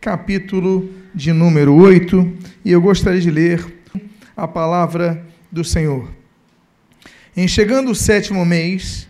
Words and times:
capítulo 0.00 0.92
de 1.14 1.32
número 1.32 1.72
8, 1.72 2.36
e 2.64 2.72
eu 2.72 2.80
gostaria 2.80 3.20
de 3.20 3.30
ler 3.30 3.64
a 4.36 4.48
palavra 4.48 5.24
do 5.52 5.62
Senhor. 5.62 6.10
Em 7.36 7.46
chegando 7.46 7.92
o 7.92 7.94
sétimo 7.94 8.44
mês, 8.44 9.08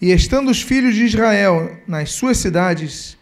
e 0.00 0.12
estando 0.12 0.52
os 0.52 0.62
filhos 0.62 0.94
de 0.94 1.04
Israel 1.04 1.76
nas 1.84 2.12
suas 2.12 2.38
cidades, 2.38 3.18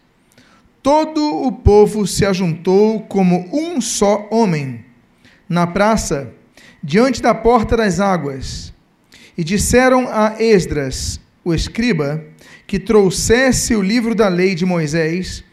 todo 0.83 1.19
o 1.19 1.51
povo 1.51 2.05
se 2.05 2.23
ajuntou 2.27 3.01
como 3.01 3.49
um 3.51 3.81
só 3.81 4.27
homem, 4.29 4.85
na 5.49 5.65
praça, 5.65 6.31
diante 6.83 7.23
da 7.23 7.33
porta 7.33 7.75
das 7.75 7.99
águas, 7.99 8.71
e 9.35 9.43
disseram 9.43 10.07
a 10.07 10.35
Esdras, 10.39 11.19
o 11.43 11.55
escriba, 11.55 12.23
que 12.67 12.77
trouxesse 12.77 13.75
o 13.75 13.81
livro 13.81 14.13
da 14.13 14.27
lei 14.27 14.53
de 14.53 14.63
Moisés, 14.63 15.43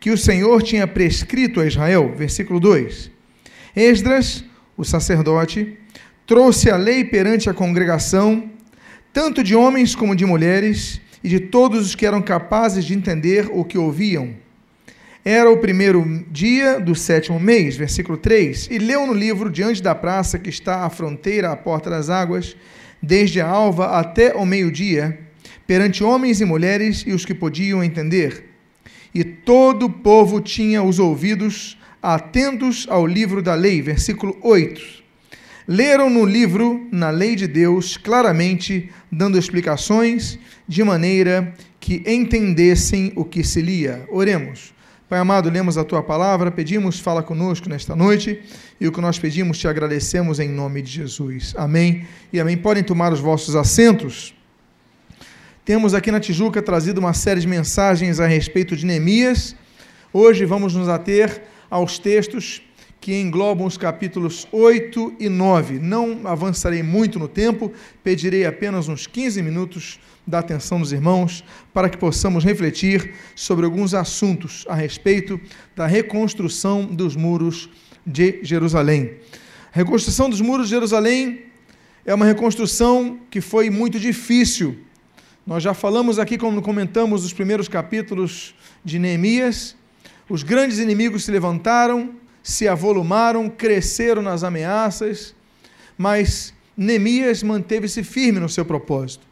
que 0.00 0.10
o 0.10 0.16
Senhor 0.16 0.62
tinha 0.62 0.86
prescrito 0.86 1.60
a 1.60 1.66
Israel. 1.66 2.14
Versículo 2.16 2.58
2. 2.58 3.10
Esdras, 3.76 4.42
o 4.74 4.82
sacerdote, 4.82 5.76
trouxe 6.26 6.70
a 6.70 6.76
lei 6.76 7.04
perante 7.04 7.50
a 7.50 7.54
congregação, 7.54 8.50
tanto 9.12 9.44
de 9.44 9.54
homens 9.54 9.94
como 9.94 10.16
de 10.16 10.24
mulheres, 10.24 11.00
e 11.22 11.28
de 11.28 11.38
todos 11.38 11.86
os 11.86 11.94
que 11.94 12.06
eram 12.06 12.22
capazes 12.22 12.82
de 12.86 12.94
entender 12.94 13.50
o 13.52 13.62
que 13.62 13.76
ouviam. 13.76 14.34
Era 15.22 15.50
o 15.50 15.58
primeiro 15.58 16.24
dia 16.30 16.80
do 16.80 16.94
sétimo 16.94 17.38
mês, 17.38 17.76
versículo 17.76 18.16
3, 18.16 18.68
e 18.70 18.78
leu 18.78 19.06
no 19.06 19.12
livro 19.12 19.50
diante 19.50 19.82
da 19.82 19.94
praça 19.94 20.38
que 20.38 20.48
está 20.48 20.86
à 20.86 20.88
fronteira, 20.88 21.50
à 21.50 21.56
porta 21.56 21.90
das 21.90 22.08
águas, 22.08 22.56
desde 23.02 23.38
a 23.38 23.46
alva 23.46 23.98
até 23.98 24.34
o 24.34 24.46
meio-dia, 24.46 25.18
perante 25.66 26.02
homens 26.02 26.40
e 26.40 26.46
mulheres 26.46 27.04
e 27.06 27.12
os 27.12 27.26
que 27.26 27.34
podiam 27.34 27.84
entender 27.84 28.49
e 29.14 29.24
todo 29.24 29.86
o 29.86 29.90
povo 29.90 30.40
tinha 30.40 30.82
os 30.82 30.98
ouvidos 30.98 31.78
atentos 32.02 32.86
ao 32.88 33.06
livro 33.06 33.42
da 33.42 33.54
lei. 33.54 33.82
Versículo 33.82 34.36
8. 34.42 35.00
Leram 35.66 36.10
no 36.10 36.24
livro, 36.24 36.88
na 36.90 37.10
lei 37.10 37.36
de 37.36 37.46
Deus, 37.46 37.96
claramente, 37.96 38.90
dando 39.10 39.38
explicações, 39.38 40.38
de 40.66 40.82
maneira 40.82 41.54
que 41.78 42.02
entendessem 42.06 43.12
o 43.14 43.24
que 43.24 43.44
se 43.44 43.60
lia. 43.60 44.04
Oremos. 44.10 44.74
Pai 45.08 45.18
amado, 45.18 45.50
lemos 45.50 45.76
a 45.76 45.84
tua 45.84 46.02
palavra, 46.02 46.52
pedimos, 46.52 47.00
fala 47.00 47.22
conosco 47.22 47.68
nesta 47.68 47.96
noite, 47.96 48.40
e 48.80 48.86
o 48.86 48.92
que 48.92 49.00
nós 49.00 49.18
pedimos 49.18 49.58
te 49.58 49.66
agradecemos 49.66 50.38
em 50.38 50.48
nome 50.48 50.82
de 50.82 50.92
Jesus. 50.92 51.52
Amém 51.56 52.06
e 52.32 52.38
amém. 52.38 52.56
Podem 52.56 52.84
tomar 52.84 53.12
os 53.12 53.18
vossos 53.18 53.56
assentos. 53.56 54.34
Temos 55.62 55.92
aqui 55.92 56.10
na 56.10 56.18
Tijuca 56.18 56.62
trazido 56.62 57.00
uma 57.00 57.12
série 57.12 57.38
de 57.38 57.46
mensagens 57.46 58.18
a 58.18 58.26
respeito 58.26 58.74
de 58.74 58.86
Neemias. 58.86 59.54
Hoje 60.10 60.46
vamos 60.46 60.74
nos 60.74 60.88
ater 60.88 61.42
aos 61.68 61.98
textos 61.98 62.62
que 62.98 63.20
englobam 63.20 63.66
os 63.66 63.76
capítulos 63.76 64.48
8 64.50 65.16
e 65.20 65.28
9. 65.28 65.78
Não 65.78 66.22
avançarei 66.24 66.82
muito 66.82 67.18
no 67.18 67.28
tempo, 67.28 67.70
pedirei 68.02 68.46
apenas 68.46 68.88
uns 68.88 69.06
15 69.06 69.42
minutos 69.42 70.00
da 70.26 70.38
atenção 70.38 70.80
dos 70.80 70.92
irmãos 70.92 71.44
para 71.74 71.90
que 71.90 71.98
possamos 71.98 72.42
refletir 72.42 73.12
sobre 73.36 73.66
alguns 73.66 73.92
assuntos 73.92 74.64
a 74.66 74.74
respeito 74.74 75.38
da 75.76 75.86
reconstrução 75.86 76.86
dos 76.86 77.14
muros 77.14 77.68
de 78.06 78.40
Jerusalém. 78.42 79.12
A 79.74 79.76
reconstrução 79.76 80.30
dos 80.30 80.40
muros 80.40 80.68
de 80.68 80.74
Jerusalém 80.74 81.42
é 82.06 82.14
uma 82.14 82.24
reconstrução 82.24 83.20
que 83.30 83.42
foi 83.42 83.68
muito 83.68 84.00
difícil 84.00 84.88
nós 85.50 85.64
já 85.64 85.74
falamos 85.74 86.20
aqui, 86.20 86.38
quando 86.38 86.62
comentamos 86.62 87.24
os 87.24 87.32
primeiros 87.32 87.66
capítulos 87.66 88.54
de 88.84 89.00
Neemias, 89.00 89.74
os 90.28 90.44
grandes 90.44 90.78
inimigos 90.78 91.24
se 91.24 91.32
levantaram, 91.32 92.14
se 92.40 92.68
avolumaram, 92.68 93.50
cresceram 93.50 94.22
nas 94.22 94.44
ameaças, 94.44 95.34
mas 95.98 96.54
Neemias 96.76 97.42
manteve-se 97.42 98.04
firme 98.04 98.38
no 98.38 98.48
seu 98.48 98.64
propósito. 98.64 99.26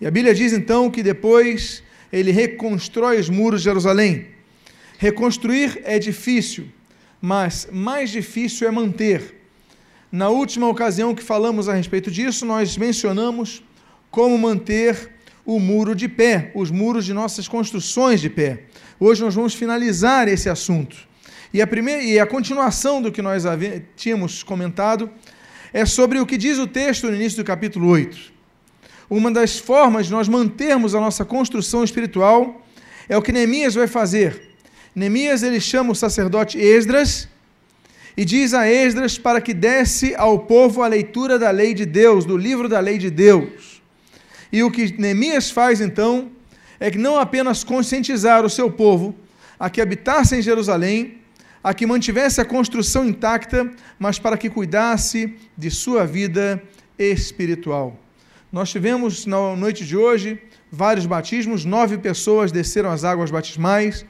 E 0.00 0.06
a 0.06 0.10
Bíblia 0.10 0.34
diz 0.34 0.54
então 0.54 0.90
que 0.90 1.02
depois 1.02 1.82
ele 2.10 2.30
reconstrói 2.30 3.20
os 3.20 3.28
muros 3.28 3.60
de 3.60 3.64
Jerusalém. 3.64 4.28
Reconstruir 4.96 5.82
é 5.84 5.98
difícil, 5.98 6.68
mas 7.20 7.68
mais 7.70 8.08
difícil 8.08 8.66
é 8.66 8.70
manter. 8.70 9.34
Na 10.10 10.30
última 10.30 10.66
ocasião 10.66 11.14
que 11.14 11.22
falamos 11.22 11.68
a 11.68 11.74
respeito 11.74 12.10
disso, 12.10 12.46
nós 12.46 12.78
mencionamos 12.78 13.62
como 14.10 14.38
manter 14.38 15.19
o 15.44 15.58
muro 15.58 15.94
de 15.94 16.08
pé, 16.08 16.50
os 16.54 16.70
muros 16.70 17.04
de 17.04 17.12
nossas 17.12 17.48
construções 17.48 18.20
de 18.20 18.28
pé. 18.28 18.64
Hoje 18.98 19.22
nós 19.22 19.34
vamos 19.34 19.54
finalizar 19.54 20.28
esse 20.28 20.48
assunto. 20.48 20.96
E 21.52 21.60
a, 21.60 21.66
primeira, 21.66 22.02
e 22.02 22.18
a 22.18 22.26
continuação 22.26 23.02
do 23.02 23.10
que 23.10 23.20
nós 23.20 23.42
tínhamos 23.96 24.42
comentado 24.42 25.10
é 25.72 25.84
sobre 25.84 26.18
o 26.20 26.26
que 26.26 26.36
diz 26.36 26.58
o 26.58 26.66
texto 26.66 27.08
no 27.08 27.14
início 27.14 27.38
do 27.38 27.44
capítulo 27.44 27.88
8. 27.88 28.32
Uma 29.08 29.30
das 29.30 29.58
formas 29.58 30.06
de 30.06 30.12
nós 30.12 30.28
mantermos 30.28 30.94
a 30.94 31.00
nossa 31.00 31.24
construção 31.24 31.82
espiritual 31.82 32.64
é 33.08 33.16
o 33.16 33.22
que 33.22 33.32
Neemias 33.32 33.74
vai 33.74 33.88
fazer. 33.88 34.50
Neemias 34.94 35.42
ele 35.42 35.60
chama 35.60 35.92
o 35.92 35.96
sacerdote 35.96 36.58
Esdras 36.58 37.28
e 38.16 38.24
diz 38.24 38.54
a 38.54 38.68
Esdras 38.68 39.18
para 39.18 39.40
que 39.40 39.54
desse 39.54 40.14
ao 40.14 40.40
povo 40.40 40.82
a 40.82 40.86
leitura 40.86 41.38
da 41.38 41.50
lei 41.50 41.74
de 41.74 41.86
Deus, 41.86 42.24
do 42.24 42.36
livro 42.36 42.68
da 42.68 42.78
lei 42.78 42.98
de 42.98 43.10
Deus. 43.10 43.69
E 44.52 44.62
o 44.62 44.70
que 44.70 44.92
Neemias 44.98 45.50
faz 45.50 45.80
então 45.80 46.30
é 46.78 46.90
que 46.90 46.98
não 46.98 47.18
apenas 47.18 47.62
conscientizar 47.62 48.44
o 48.44 48.50
seu 48.50 48.70
povo 48.70 49.14
a 49.58 49.68
que 49.68 49.80
habitasse 49.80 50.34
em 50.34 50.42
Jerusalém, 50.42 51.18
a 51.62 51.74
que 51.74 51.86
mantivesse 51.86 52.40
a 52.40 52.44
construção 52.44 53.04
intacta, 53.04 53.70
mas 53.98 54.18
para 54.18 54.38
que 54.38 54.48
cuidasse 54.48 55.34
de 55.56 55.70
sua 55.70 56.06
vida 56.06 56.62
espiritual. 56.98 57.98
Nós 58.50 58.70
tivemos 58.70 59.26
na 59.26 59.54
noite 59.54 59.84
de 59.84 59.96
hoje 59.96 60.40
vários 60.72 61.06
batismos, 61.06 61.64
nove 61.64 61.98
pessoas 61.98 62.50
desceram 62.50 62.90
as 62.90 63.04
águas 63.04 63.30
batismais, 63.30 64.04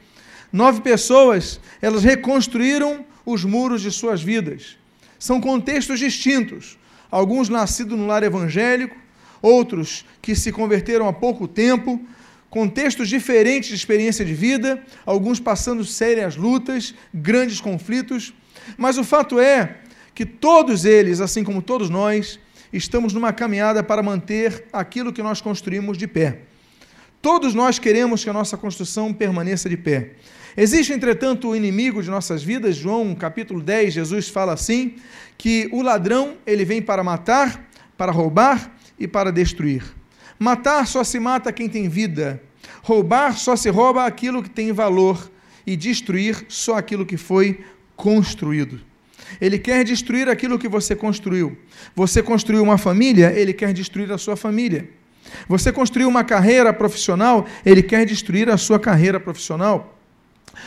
nove 0.52 0.80
pessoas, 0.80 1.60
elas 1.82 2.04
reconstruíram 2.04 3.04
os 3.26 3.44
muros 3.44 3.82
de 3.82 3.90
suas 3.90 4.22
vidas. 4.22 4.78
São 5.18 5.40
contextos 5.40 5.98
distintos, 5.98 6.78
alguns 7.10 7.48
nascidos 7.48 7.98
no 7.98 8.06
lar 8.06 8.22
evangélico, 8.22 8.96
outros 9.42 10.04
que 10.20 10.34
se 10.34 10.52
converteram 10.52 11.08
há 11.08 11.12
pouco 11.12 11.48
tempo, 11.48 12.00
contextos 12.48 13.08
diferentes 13.08 13.68
de 13.68 13.74
experiência 13.76 14.24
de 14.24 14.34
vida, 14.34 14.82
alguns 15.06 15.38
passando 15.38 15.84
sérias 15.84 16.36
lutas, 16.36 16.94
grandes 17.14 17.60
conflitos, 17.60 18.34
mas 18.76 18.98
o 18.98 19.04
fato 19.04 19.38
é 19.38 19.78
que 20.14 20.26
todos 20.26 20.84
eles, 20.84 21.20
assim 21.20 21.44
como 21.44 21.62
todos 21.62 21.88
nós, 21.88 22.38
estamos 22.72 23.12
numa 23.12 23.32
caminhada 23.32 23.82
para 23.82 24.02
manter 24.02 24.64
aquilo 24.72 25.12
que 25.12 25.22
nós 25.22 25.40
construímos 25.40 25.96
de 25.96 26.06
pé. 26.06 26.40
Todos 27.22 27.54
nós 27.54 27.78
queremos 27.78 28.24
que 28.24 28.30
a 28.30 28.32
nossa 28.32 28.56
construção 28.56 29.12
permaneça 29.12 29.68
de 29.68 29.76
pé. 29.76 30.12
Existe, 30.56 30.92
entretanto, 30.92 31.48
o 31.48 31.56
inimigo 31.56 32.02
de 32.02 32.10
nossas 32.10 32.42
vidas, 32.42 32.74
João 32.74 33.14
capítulo 33.14 33.60
10, 33.62 33.94
Jesus 33.94 34.28
fala 34.28 34.52
assim, 34.52 34.96
que 35.38 35.68
o 35.72 35.82
ladrão, 35.82 36.36
ele 36.46 36.64
vem 36.64 36.82
para 36.82 37.04
matar, 37.04 37.68
para 37.96 38.10
roubar 38.10 38.74
e 39.00 39.08
para 39.08 39.32
destruir. 39.32 39.82
Matar 40.38 40.86
só 40.86 41.02
se 41.02 41.18
mata 41.18 41.52
quem 41.52 41.68
tem 41.68 41.88
vida. 41.88 42.40
Roubar 42.82 43.36
só 43.36 43.56
se 43.56 43.70
rouba 43.70 44.04
aquilo 44.04 44.42
que 44.42 44.50
tem 44.50 44.72
valor. 44.72 45.30
E 45.66 45.76
destruir 45.76 46.44
só 46.48 46.76
aquilo 46.76 47.06
que 47.06 47.16
foi 47.16 47.64
construído. 47.96 48.80
Ele 49.40 49.58
quer 49.58 49.84
destruir 49.84 50.28
aquilo 50.28 50.58
que 50.58 50.68
você 50.68 50.94
construiu. 50.94 51.56
Você 51.94 52.22
construiu 52.22 52.62
uma 52.62 52.78
família, 52.78 53.32
ele 53.32 53.52
quer 53.52 53.72
destruir 53.72 54.10
a 54.12 54.18
sua 54.18 54.36
família. 54.36 54.88
Você 55.48 55.70
construiu 55.70 56.08
uma 56.08 56.24
carreira 56.24 56.72
profissional, 56.72 57.46
ele 57.64 57.82
quer 57.82 58.04
destruir 58.04 58.48
a 58.48 58.56
sua 58.56 58.78
carreira 58.78 59.20
profissional. 59.20 59.98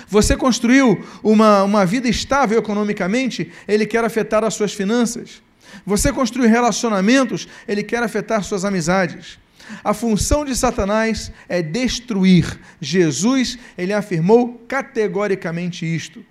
Você 0.08 0.38
construiu 0.38 1.04
uma, 1.22 1.64
uma 1.64 1.86
vida 1.86 2.08
estável 2.08 2.58
economicamente, 2.58 3.52
ele 3.68 3.86
quer 3.86 4.04
afetar 4.04 4.44
as 4.44 4.54
suas 4.54 4.74
finanças. 4.74 5.42
Você 5.86 6.12
construir 6.12 6.48
relacionamentos, 6.48 7.48
ele 7.68 7.84
quer 7.84 8.04
afetar 8.04 8.44
suas 8.44 8.66
amizades. 8.66 9.40
A 9.84 9.94
função 9.94 10.44
de 10.44 10.56
Satanás 10.56 11.32
é 11.48 11.62
destruir. 11.62 12.60
Jesus, 12.82 13.58
ele 13.78 13.94
afirmou 13.94 14.62
categoricamente 14.68 15.86
isto. 15.86 16.24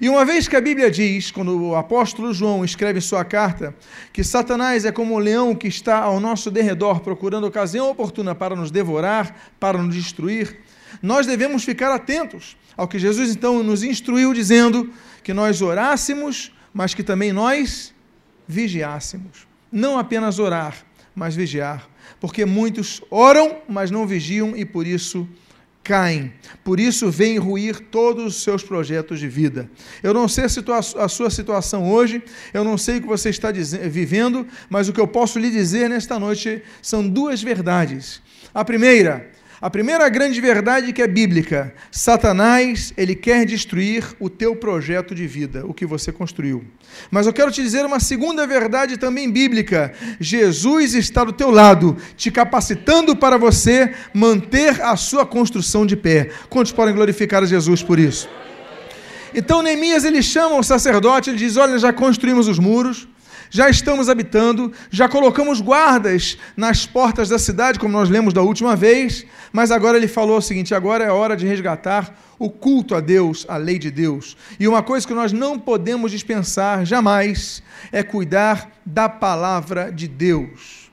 E 0.00 0.08
uma 0.08 0.24
vez 0.24 0.46
que 0.46 0.56
a 0.56 0.60
Bíblia 0.60 0.90
diz, 0.90 1.30
quando 1.30 1.58
o 1.58 1.74
apóstolo 1.74 2.32
João 2.32 2.64
escreve 2.64 3.00
sua 3.00 3.24
carta, 3.24 3.74
que 4.12 4.22
Satanás 4.22 4.84
é 4.84 4.92
como 4.92 5.14
um 5.14 5.18
leão 5.18 5.54
que 5.54 5.68
está 5.68 5.98
ao 5.98 6.20
nosso 6.20 6.50
derredor 6.50 7.00
procurando 7.00 7.46
ocasião 7.46 7.90
oportuna 7.90 8.34
para 8.34 8.54
nos 8.54 8.70
devorar, 8.70 9.52
para 9.58 9.82
nos 9.82 9.94
destruir, 9.94 10.58
nós 11.02 11.26
devemos 11.26 11.64
ficar 11.64 11.92
atentos 11.94 12.56
ao 12.76 12.88
que 12.88 12.98
Jesus 12.98 13.30
então 13.30 13.62
nos 13.62 13.82
instruiu, 13.82 14.32
dizendo 14.32 14.90
que 15.22 15.32
nós 15.32 15.60
orássemos, 15.62 16.52
mas 16.72 16.94
que 16.94 17.02
também 17.02 17.32
nós 17.32 17.92
vigiássemos. 18.50 19.46
Não 19.70 19.98
apenas 19.98 20.38
orar, 20.38 20.76
mas 21.14 21.36
vigiar. 21.36 21.88
Porque 22.20 22.44
muitos 22.44 23.02
oram, 23.10 23.58
mas 23.68 23.90
não 23.90 24.06
vigiam 24.06 24.56
e 24.56 24.64
por 24.64 24.86
isso 24.86 25.28
caem. 25.82 26.32
Por 26.62 26.78
isso 26.78 27.10
vem 27.10 27.38
ruir 27.38 27.80
todos 27.90 28.24
os 28.36 28.42
seus 28.42 28.62
projetos 28.62 29.18
de 29.18 29.28
vida. 29.28 29.70
Eu 30.02 30.12
não 30.12 30.28
sei 30.28 30.44
a, 30.44 30.48
situa 30.48 30.78
a 30.78 31.08
sua 31.08 31.30
situação 31.30 31.90
hoje, 31.90 32.22
eu 32.52 32.62
não 32.62 32.76
sei 32.76 32.98
o 32.98 33.02
que 33.02 33.06
você 33.06 33.30
está 33.30 33.50
vivendo, 33.50 34.46
mas 34.68 34.88
o 34.88 34.92
que 34.92 35.00
eu 35.00 35.06
posso 35.06 35.38
lhe 35.38 35.50
dizer 35.50 35.88
nesta 35.88 36.18
noite 36.18 36.62
são 36.82 37.08
duas 37.08 37.42
verdades. 37.42 38.20
A 38.52 38.64
primeira, 38.64 39.30
a 39.62 39.68
primeira 39.68 40.08
grande 40.08 40.40
verdade 40.40 40.90
que 40.90 41.02
é 41.02 41.06
bíblica, 41.06 41.74
Satanás, 41.90 42.94
ele 42.96 43.14
quer 43.14 43.44
destruir 43.44 44.04
o 44.18 44.30
teu 44.30 44.56
projeto 44.56 45.14
de 45.14 45.26
vida, 45.26 45.66
o 45.66 45.74
que 45.74 45.84
você 45.84 46.10
construiu. 46.10 46.64
Mas 47.10 47.26
eu 47.26 47.32
quero 47.32 47.52
te 47.52 47.62
dizer 47.62 47.84
uma 47.84 48.00
segunda 48.00 48.46
verdade 48.46 48.96
também 48.96 49.30
bíblica. 49.30 49.92
Jesus 50.18 50.94
está 50.94 51.24
do 51.24 51.32
teu 51.32 51.50
lado, 51.50 51.94
te 52.16 52.30
capacitando 52.30 53.14
para 53.14 53.36
você 53.36 53.94
manter 54.14 54.80
a 54.80 54.96
sua 54.96 55.26
construção 55.26 55.84
de 55.84 55.94
pé. 55.94 56.30
Quantos 56.48 56.72
podem 56.72 56.94
glorificar 56.94 57.42
a 57.42 57.46
Jesus 57.46 57.82
por 57.82 57.98
isso? 57.98 58.30
Então 59.34 59.62
Neemias 59.62 60.04
ele 60.04 60.22
chama 60.22 60.56
o 60.56 60.62
sacerdote, 60.62 61.28
ele 61.28 61.38
diz: 61.38 61.58
"Olha, 61.58 61.78
já 61.78 61.92
construímos 61.92 62.48
os 62.48 62.58
muros, 62.58 63.06
já 63.50 63.68
estamos 63.68 64.08
habitando, 64.08 64.72
já 64.90 65.08
colocamos 65.08 65.60
guardas 65.60 66.38
nas 66.56 66.86
portas 66.86 67.28
da 67.28 67.38
cidade, 67.38 67.80
como 67.80 67.92
nós 67.92 68.08
lemos 68.08 68.32
da 68.32 68.42
última 68.42 68.76
vez, 68.76 69.26
mas 69.52 69.72
agora 69.72 69.98
ele 69.98 70.06
falou 70.06 70.38
o 70.38 70.42
seguinte: 70.42 70.74
agora 70.74 71.04
é 71.04 71.10
hora 71.10 71.36
de 71.36 71.46
resgatar 71.46 72.16
o 72.38 72.48
culto 72.48 72.94
a 72.94 73.00
Deus, 73.00 73.44
a 73.48 73.56
lei 73.56 73.78
de 73.78 73.90
Deus. 73.90 74.36
E 74.58 74.68
uma 74.68 74.82
coisa 74.82 75.06
que 75.06 75.12
nós 75.12 75.32
não 75.32 75.58
podemos 75.58 76.12
dispensar 76.12 76.86
jamais 76.86 77.62
é 77.90 78.02
cuidar 78.02 78.70
da 78.86 79.08
palavra 79.08 79.90
de 79.90 80.06
Deus. 80.06 80.90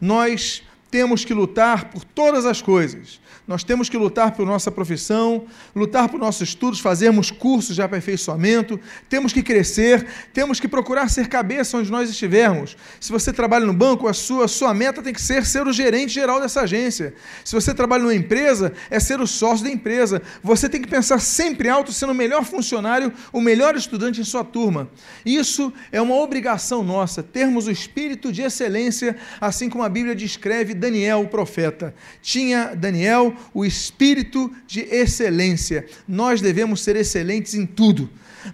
Nós 0.00 0.62
temos 0.90 1.24
que 1.24 1.34
lutar 1.34 1.90
por 1.90 2.02
todas 2.02 2.46
as 2.46 2.62
coisas 2.62 3.20
nós 3.48 3.64
temos 3.64 3.88
que 3.88 3.96
lutar 3.96 4.32
por 4.32 4.46
nossa 4.46 4.70
profissão, 4.70 5.46
lutar 5.74 6.06
por 6.10 6.20
nossos 6.20 6.50
estudos, 6.50 6.80
fazermos 6.80 7.30
cursos 7.30 7.74
de 7.74 7.80
aperfeiçoamento, 7.80 8.78
temos 9.08 9.32
que 9.32 9.42
crescer, 9.42 10.06
temos 10.34 10.60
que 10.60 10.68
procurar 10.68 11.08
ser 11.08 11.28
cabeça 11.28 11.78
onde 11.78 11.90
nós 11.90 12.10
estivermos. 12.10 12.76
Se 13.00 13.10
você 13.10 13.32
trabalha 13.32 13.64
no 13.64 13.72
banco, 13.72 14.06
a 14.06 14.12
sua, 14.12 14.44
a 14.44 14.48
sua 14.48 14.74
meta 14.74 15.02
tem 15.02 15.14
que 15.14 15.22
ser 15.22 15.46
ser 15.46 15.66
o 15.66 15.72
gerente 15.72 16.12
geral 16.12 16.42
dessa 16.42 16.60
agência. 16.60 17.14
Se 17.42 17.54
você 17.54 17.72
trabalha 17.72 18.02
numa 18.02 18.14
empresa, 18.14 18.74
é 18.90 19.00
ser 19.00 19.18
o 19.18 19.26
sócio 19.26 19.64
da 19.64 19.70
empresa. 19.70 20.20
Você 20.42 20.68
tem 20.68 20.82
que 20.82 20.88
pensar 20.88 21.18
sempre 21.18 21.70
alto, 21.70 21.90
sendo 21.90 22.12
o 22.12 22.14
melhor 22.14 22.44
funcionário, 22.44 23.10
o 23.32 23.40
melhor 23.40 23.76
estudante 23.76 24.20
em 24.20 24.24
sua 24.24 24.44
turma. 24.44 24.90
Isso 25.24 25.72
é 25.90 26.02
uma 26.02 26.16
obrigação 26.16 26.84
nossa, 26.84 27.22
termos 27.22 27.66
o 27.66 27.70
espírito 27.70 28.30
de 28.30 28.42
excelência, 28.42 29.16
assim 29.40 29.70
como 29.70 29.84
a 29.84 29.88
Bíblia 29.88 30.14
descreve 30.14 30.74
Daniel, 30.74 31.22
o 31.22 31.28
profeta. 31.28 31.94
Tinha 32.20 32.74
Daniel 32.76 33.37
o 33.52 33.64
espírito 33.64 34.50
de 34.66 34.80
excelência. 34.80 35.86
Nós 36.06 36.40
devemos 36.40 36.82
ser 36.82 36.96
excelentes 36.96 37.54
em 37.54 37.66
tudo. 37.66 38.08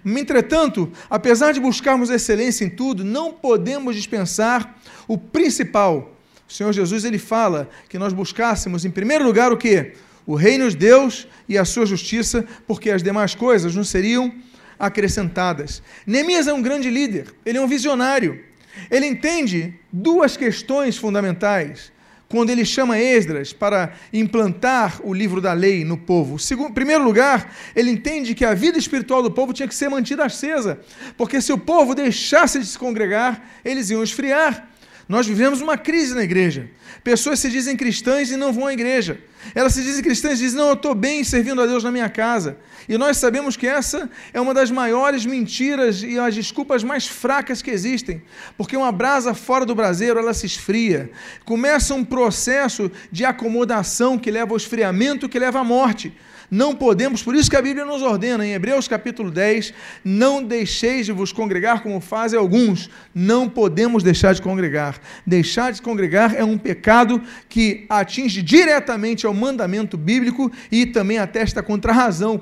Entretanto, 0.05 0.91
apesar 1.09 1.53
de 1.53 1.59
buscarmos 1.59 2.09
excelência 2.09 2.65
em 2.65 2.69
tudo, 2.69 3.03
não 3.03 3.31
podemos 3.31 3.95
dispensar 3.95 4.77
o 5.07 5.17
principal. 5.17 6.15
O 6.47 6.53
Senhor 6.53 6.73
Jesus 6.73 7.05
ele 7.05 7.17
fala 7.17 7.69
que 7.89 7.97
nós 7.97 8.13
buscássemos 8.13 8.85
em 8.85 8.91
primeiro 8.91 9.23
lugar 9.23 9.51
o 9.51 9.57
que? 9.57 9.93
O 10.25 10.35
reino 10.35 10.69
de 10.69 10.77
Deus 10.77 11.27
e 11.47 11.57
a 11.57 11.65
sua 11.65 11.85
justiça, 11.85 12.45
porque 12.67 12.89
as 12.89 13.03
demais 13.03 13.35
coisas 13.35 13.75
não 13.75 13.83
seriam 13.83 14.33
acrescentadas. 14.77 15.81
Neemias 16.05 16.47
é 16.47 16.53
um 16.53 16.61
grande 16.61 16.89
líder, 16.89 17.33
ele 17.45 17.57
é 17.57 17.61
um 17.61 17.67
visionário. 17.67 18.43
Ele 18.91 19.05
entende 19.05 19.73
duas 19.91 20.35
questões 20.35 20.97
fundamentais 20.97 21.93
quando 22.29 22.49
ele 22.49 22.65
chama 22.65 22.99
Esdras 22.99 23.53
para 23.53 23.93
implantar 24.11 24.99
o 25.03 25.13
livro 25.13 25.39
da 25.39 25.53
lei 25.53 25.85
no 25.85 25.97
povo. 25.97 26.37
Em 26.51 26.73
primeiro 26.73 27.03
lugar, 27.03 27.53
ele 27.75 27.91
entende 27.91 28.33
que 28.33 28.45
a 28.45 28.53
vida 28.53 28.77
espiritual 28.77 29.21
do 29.21 29.31
povo 29.31 29.53
tinha 29.53 29.67
que 29.67 29.75
ser 29.75 29.89
mantida 29.89 30.25
acesa, 30.25 30.79
porque 31.17 31.41
se 31.41 31.53
o 31.53 31.57
povo 31.57 31.93
deixasse 31.93 32.59
de 32.59 32.65
se 32.65 32.77
congregar, 32.77 33.59
eles 33.63 33.89
iam 33.89 34.03
esfriar. 34.03 34.69
Nós 35.07 35.27
vivemos 35.27 35.61
uma 35.61 35.77
crise 35.77 36.15
na 36.15 36.23
igreja. 36.23 36.69
Pessoas 37.03 37.39
se 37.39 37.49
dizem 37.49 37.77
cristãs 37.77 38.31
e 38.31 38.35
não 38.35 38.51
vão 38.51 38.65
à 38.65 38.73
igreja. 38.73 39.19
Elas 39.53 39.73
se 39.73 39.83
dizem 39.83 40.03
cristãs 40.03 40.39
e 40.39 40.43
dizem: 40.43 40.57
Não, 40.57 40.69
eu 40.69 40.73
estou 40.73 40.95
bem 40.95 41.23
servindo 41.23 41.61
a 41.61 41.67
Deus 41.67 41.83
na 41.83 41.91
minha 41.91 42.09
casa. 42.09 42.57
E 42.89 42.97
nós 42.97 43.17
sabemos 43.17 43.55
que 43.55 43.67
essa 43.67 44.09
é 44.33 44.41
uma 44.41 44.53
das 44.53 44.71
maiores 44.71 45.25
mentiras 45.25 46.01
e 46.01 46.17
as 46.17 46.33
desculpas 46.33 46.83
mais 46.83 47.05
fracas 47.05 47.61
que 47.61 47.69
existem. 47.69 48.23
Porque 48.57 48.75
uma 48.75 48.91
brasa 48.91 49.35
fora 49.35 49.65
do 49.65 49.75
braseiro, 49.75 50.19
ela 50.19 50.33
se 50.33 50.47
esfria. 50.47 51.11
Começa 51.45 51.93
um 51.93 52.03
processo 52.03 52.91
de 53.11 53.25
acomodação 53.25 54.17
que 54.17 54.31
leva 54.31 54.51
ao 54.51 54.57
esfriamento, 54.57 55.29
que 55.29 55.37
leva 55.37 55.59
à 55.59 55.63
morte. 55.63 56.13
Não 56.49 56.75
podemos, 56.75 57.23
por 57.23 57.35
isso 57.35 57.49
que 57.49 57.55
a 57.55 57.61
Bíblia 57.61 57.85
nos 57.85 58.01
ordena, 58.01 58.45
em 58.45 58.53
Hebreus 58.53 58.87
capítulo 58.87 59.31
10, 59.31 59.73
não 60.03 60.43
deixeis 60.43 61.05
de 61.05 61.11
vos 61.11 61.31
congregar 61.31 61.81
como 61.81 61.99
fazem 61.99 62.37
alguns. 62.37 62.89
Não 63.13 63.49
podemos 63.49 64.03
deixar 64.03 64.33
de 64.33 64.41
congregar. 64.41 64.99
Deixar 65.25 65.71
de 65.71 65.81
congregar 65.81 66.35
é 66.35 66.43
um 66.43 66.57
pecado 66.57 67.21
que 67.49 67.85
atinge 67.89 68.41
diretamente 68.41 69.25
ao 69.25 69.33
mandamento 69.33 69.97
bíblico 69.97 70.51
e 70.71 70.85
também 70.85 71.17
atesta 71.17 71.63
contra 71.63 71.91
a 71.91 71.95
razão 71.95 72.39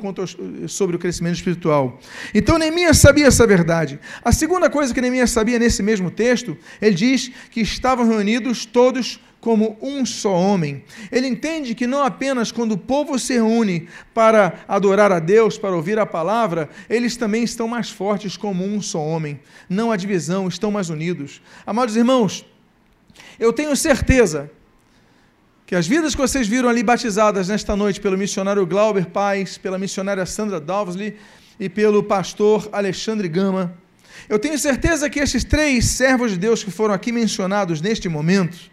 sobre 0.68 0.96
o 0.96 1.00
crescimento 1.00 1.36
espiritual. 1.36 2.00
Então 2.34 2.58
Neemias 2.58 2.98
sabia 2.98 3.28
essa 3.28 3.48
verdade. 3.48 4.00
A 4.24 4.32
segunda 4.32 4.70
coisa 4.70 4.94
que 4.94 5.02
Neemias 5.02 5.32
sabia 5.32 5.60
nesse 5.60 5.82
mesmo 5.82 6.12
texto, 6.12 6.58
ele 6.82 6.96
diz 6.96 7.32
que 7.52 7.62
estavam 7.62 8.08
reunidos 8.08 8.66
todos 8.66 9.20
como 9.44 9.78
um 9.82 10.06
só 10.06 10.34
homem. 10.34 10.86
Ele 11.12 11.28
entende 11.28 11.76
que 11.76 11.86
não 11.86 12.02
apenas 12.02 12.50
quando 12.50 12.72
o 12.72 12.78
povo 12.78 13.20
se 13.20 13.34
reúne 13.34 13.90
para 14.14 14.64
adorar 14.70 15.12
a 15.12 15.20
Deus, 15.20 15.58
para 15.58 15.76
ouvir 15.76 16.00
a 16.00 16.06
palavra, 16.06 16.70
eles 16.90 17.18
também 17.18 17.44
estão 17.44 17.68
mais 17.68 17.90
fortes 17.90 18.38
como 18.38 18.64
um 18.64 18.82
só 18.82 19.02
homem. 19.02 19.38
Não 19.68 19.92
há 19.92 19.98
divisão, 19.98 20.48
estão 20.48 20.72
mais 20.72 20.90
unidos. 20.90 21.42
Amados 21.66 21.98
irmãos, 21.98 22.46
eu 23.38 23.52
tenho 23.52 23.76
certeza 23.76 24.50
que 25.66 25.76
as 25.76 25.86
vidas 25.86 26.16
que 26.16 26.22
vocês 26.22 26.48
viram 26.48 26.70
ali 26.70 26.82
batizadas 26.82 27.50
nesta 27.50 27.76
noite 27.76 28.00
pelo 28.00 28.18
missionário 28.18 28.66
Glauber 28.66 29.08
Paz, 29.08 29.58
pela 29.58 29.78
missionária 29.78 30.26
Sandra 30.26 30.58
Dalvesley 30.58 31.18
e 31.60 31.68
pelo 31.68 32.02
pastor 32.02 32.70
Alexandre 32.72 33.28
Gama, 33.28 33.78
eu 34.30 34.40
tenho 34.40 34.58
certeza 34.58 35.10
que 35.10 35.20
esses 35.20 35.44
três 35.44 35.84
servos 35.88 36.32
de 36.32 36.38
Deus 36.38 36.64
que 36.64 36.72
foram 36.72 36.94
aqui 36.94 37.12
mencionados 37.12 37.82
neste 37.82 38.08
momento, 38.08 38.72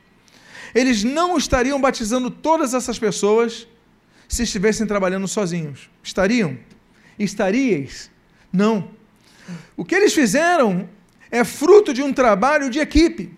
eles 0.74 1.04
não 1.04 1.36
estariam 1.36 1.80
batizando 1.80 2.30
todas 2.30 2.74
essas 2.74 2.98
pessoas 2.98 3.66
se 4.28 4.44
estivessem 4.44 4.86
trabalhando 4.86 5.26
sozinhos. 5.26 5.90
Estariam? 6.02 6.58
Estaríeis? 7.18 8.10
Não. 8.52 8.90
O 9.76 9.84
que 9.84 9.94
eles 9.94 10.14
fizeram 10.14 10.88
é 11.30 11.44
fruto 11.44 11.92
de 11.92 12.02
um 12.02 12.12
trabalho 12.12 12.70
de 12.70 12.78
equipe. 12.78 13.34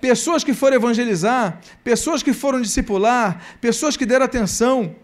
Pessoas 0.00 0.42
que 0.42 0.54
foram 0.54 0.76
evangelizar, 0.76 1.60
pessoas 1.84 2.22
que 2.22 2.32
foram 2.32 2.60
discipular, 2.60 3.42
pessoas 3.60 3.96
que 3.96 4.06
deram 4.06 4.24
atenção. 4.24 4.94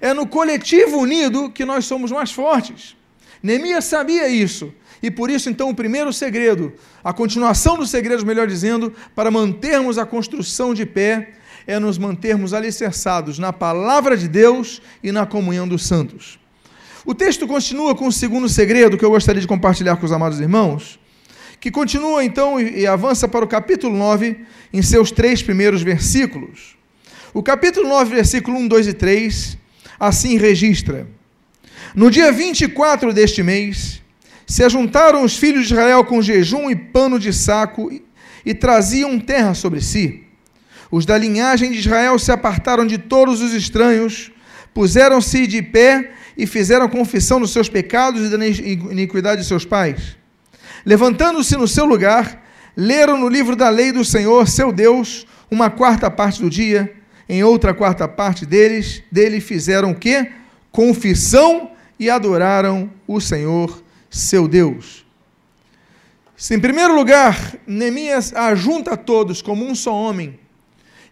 É 0.00 0.12
no 0.12 0.26
coletivo 0.26 0.98
unido 0.98 1.50
que 1.50 1.64
nós 1.64 1.84
somos 1.84 2.10
mais 2.10 2.32
fortes. 2.32 2.96
Neemias 3.42 3.84
sabia 3.84 4.28
isso. 4.28 4.74
E 5.04 5.10
por 5.10 5.28
isso, 5.28 5.50
então, 5.50 5.68
o 5.68 5.74
primeiro 5.74 6.10
segredo, 6.14 6.72
a 7.04 7.12
continuação 7.12 7.76
dos 7.76 7.90
segredos, 7.90 8.24
melhor 8.24 8.46
dizendo, 8.46 8.90
para 9.14 9.30
mantermos 9.30 9.98
a 9.98 10.06
construção 10.06 10.72
de 10.72 10.86
pé, 10.86 11.34
é 11.66 11.78
nos 11.78 11.98
mantermos 11.98 12.54
alicerçados 12.54 13.38
na 13.38 13.52
palavra 13.52 14.16
de 14.16 14.26
Deus 14.26 14.80
e 15.02 15.12
na 15.12 15.26
comunhão 15.26 15.68
dos 15.68 15.84
santos. 15.84 16.38
O 17.04 17.14
texto 17.14 17.46
continua 17.46 17.94
com 17.94 18.06
o 18.06 18.12
segundo 18.12 18.48
segredo 18.48 18.96
que 18.96 19.04
eu 19.04 19.10
gostaria 19.10 19.42
de 19.42 19.46
compartilhar 19.46 19.96
com 19.96 20.06
os 20.06 20.12
amados 20.12 20.40
irmãos, 20.40 20.98
que 21.60 21.70
continua 21.70 22.24
então 22.24 22.58
e 22.58 22.86
avança 22.86 23.28
para 23.28 23.44
o 23.44 23.48
capítulo 23.48 23.94
9, 23.98 24.38
em 24.72 24.80
seus 24.80 25.10
três 25.10 25.42
primeiros 25.42 25.82
versículos. 25.82 26.78
O 27.34 27.42
capítulo 27.42 27.86
9, 27.90 28.14
versículo 28.14 28.56
1, 28.56 28.68
2 28.68 28.86
e 28.86 28.94
3, 28.94 29.58
assim 30.00 30.38
registra: 30.38 31.06
No 31.94 32.10
dia 32.10 32.32
24 32.32 33.12
deste 33.12 33.42
mês, 33.42 34.02
se 34.46 34.62
ajuntaram 34.62 35.22
os 35.22 35.36
filhos 35.36 35.66
de 35.66 35.74
Israel 35.74 36.04
com 36.04 36.22
jejum 36.22 36.70
e 36.70 36.76
pano 36.76 37.18
de 37.18 37.32
saco 37.32 37.90
e, 37.90 38.04
e 38.44 38.54
traziam 38.54 39.18
terra 39.18 39.54
sobre 39.54 39.80
si. 39.80 40.24
Os 40.90 41.06
da 41.06 41.16
linhagem 41.16 41.72
de 41.72 41.78
Israel 41.78 42.18
se 42.18 42.30
apartaram 42.30 42.86
de 42.86 42.98
todos 42.98 43.40
os 43.40 43.52
estranhos, 43.52 44.30
puseram-se 44.72 45.46
de 45.46 45.62
pé 45.62 46.12
e 46.36 46.46
fizeram 46.46 46.88
confissão 46.88 47.40
dos 47.40 47.52
seus 47.52 47.68
pecados 47.68 48.26
e 48.26 48.36
da 48.36 48.46
iniquidade 48.46 49.42
de 49.42 49.46
seus 49.46 49.64
pais. 49.64 50.16
Levantando-se 50.84 51.56
no 51.56 51.66
seu 51.66 51.84
lugar, 51.86 52.42
leram 52.76 53.18
no 53.18 53.28
livro 53.28 53.56
da 53.56 53.68
lei 53.68 53.92
do 53.92 54.04
Senhor, 54.04 54.46
seu 54.48 54.72
Deus, 54.72 55.26
uma 55.50 55.70
quarta 55.70 56.10
parte 56.10 56.42
do 56.42 56.50
dia, 56.50 56.92
em 57.28 57.42
outra 57.42 57.72
quarta 57.72 58.06
parte 58.06 58.44
deles, 58.44 59.02
dele 59.10 59.40
fizeram 59.40 59.92
o 59.92 59.94
quê? 59.94 60.30
Confissão 60.70 61.70
e 61.98 62.10
adoraram 62.10 62.90
o 63.06 63.20
Senhor 63.20 63.83
seu 64.14 64.46
Deus. 64.46 65.04
Em 66.50 66.60
primeiro 66.60 66.94
lugar, 66.94 67.56
Neemias 67.66 68.32
ajunta 68.34 68.96
todos 68.96 69.42
como 69.42 69.64
um 69.64 69.74
só 69.74 69.92
homem, 69.92 70.38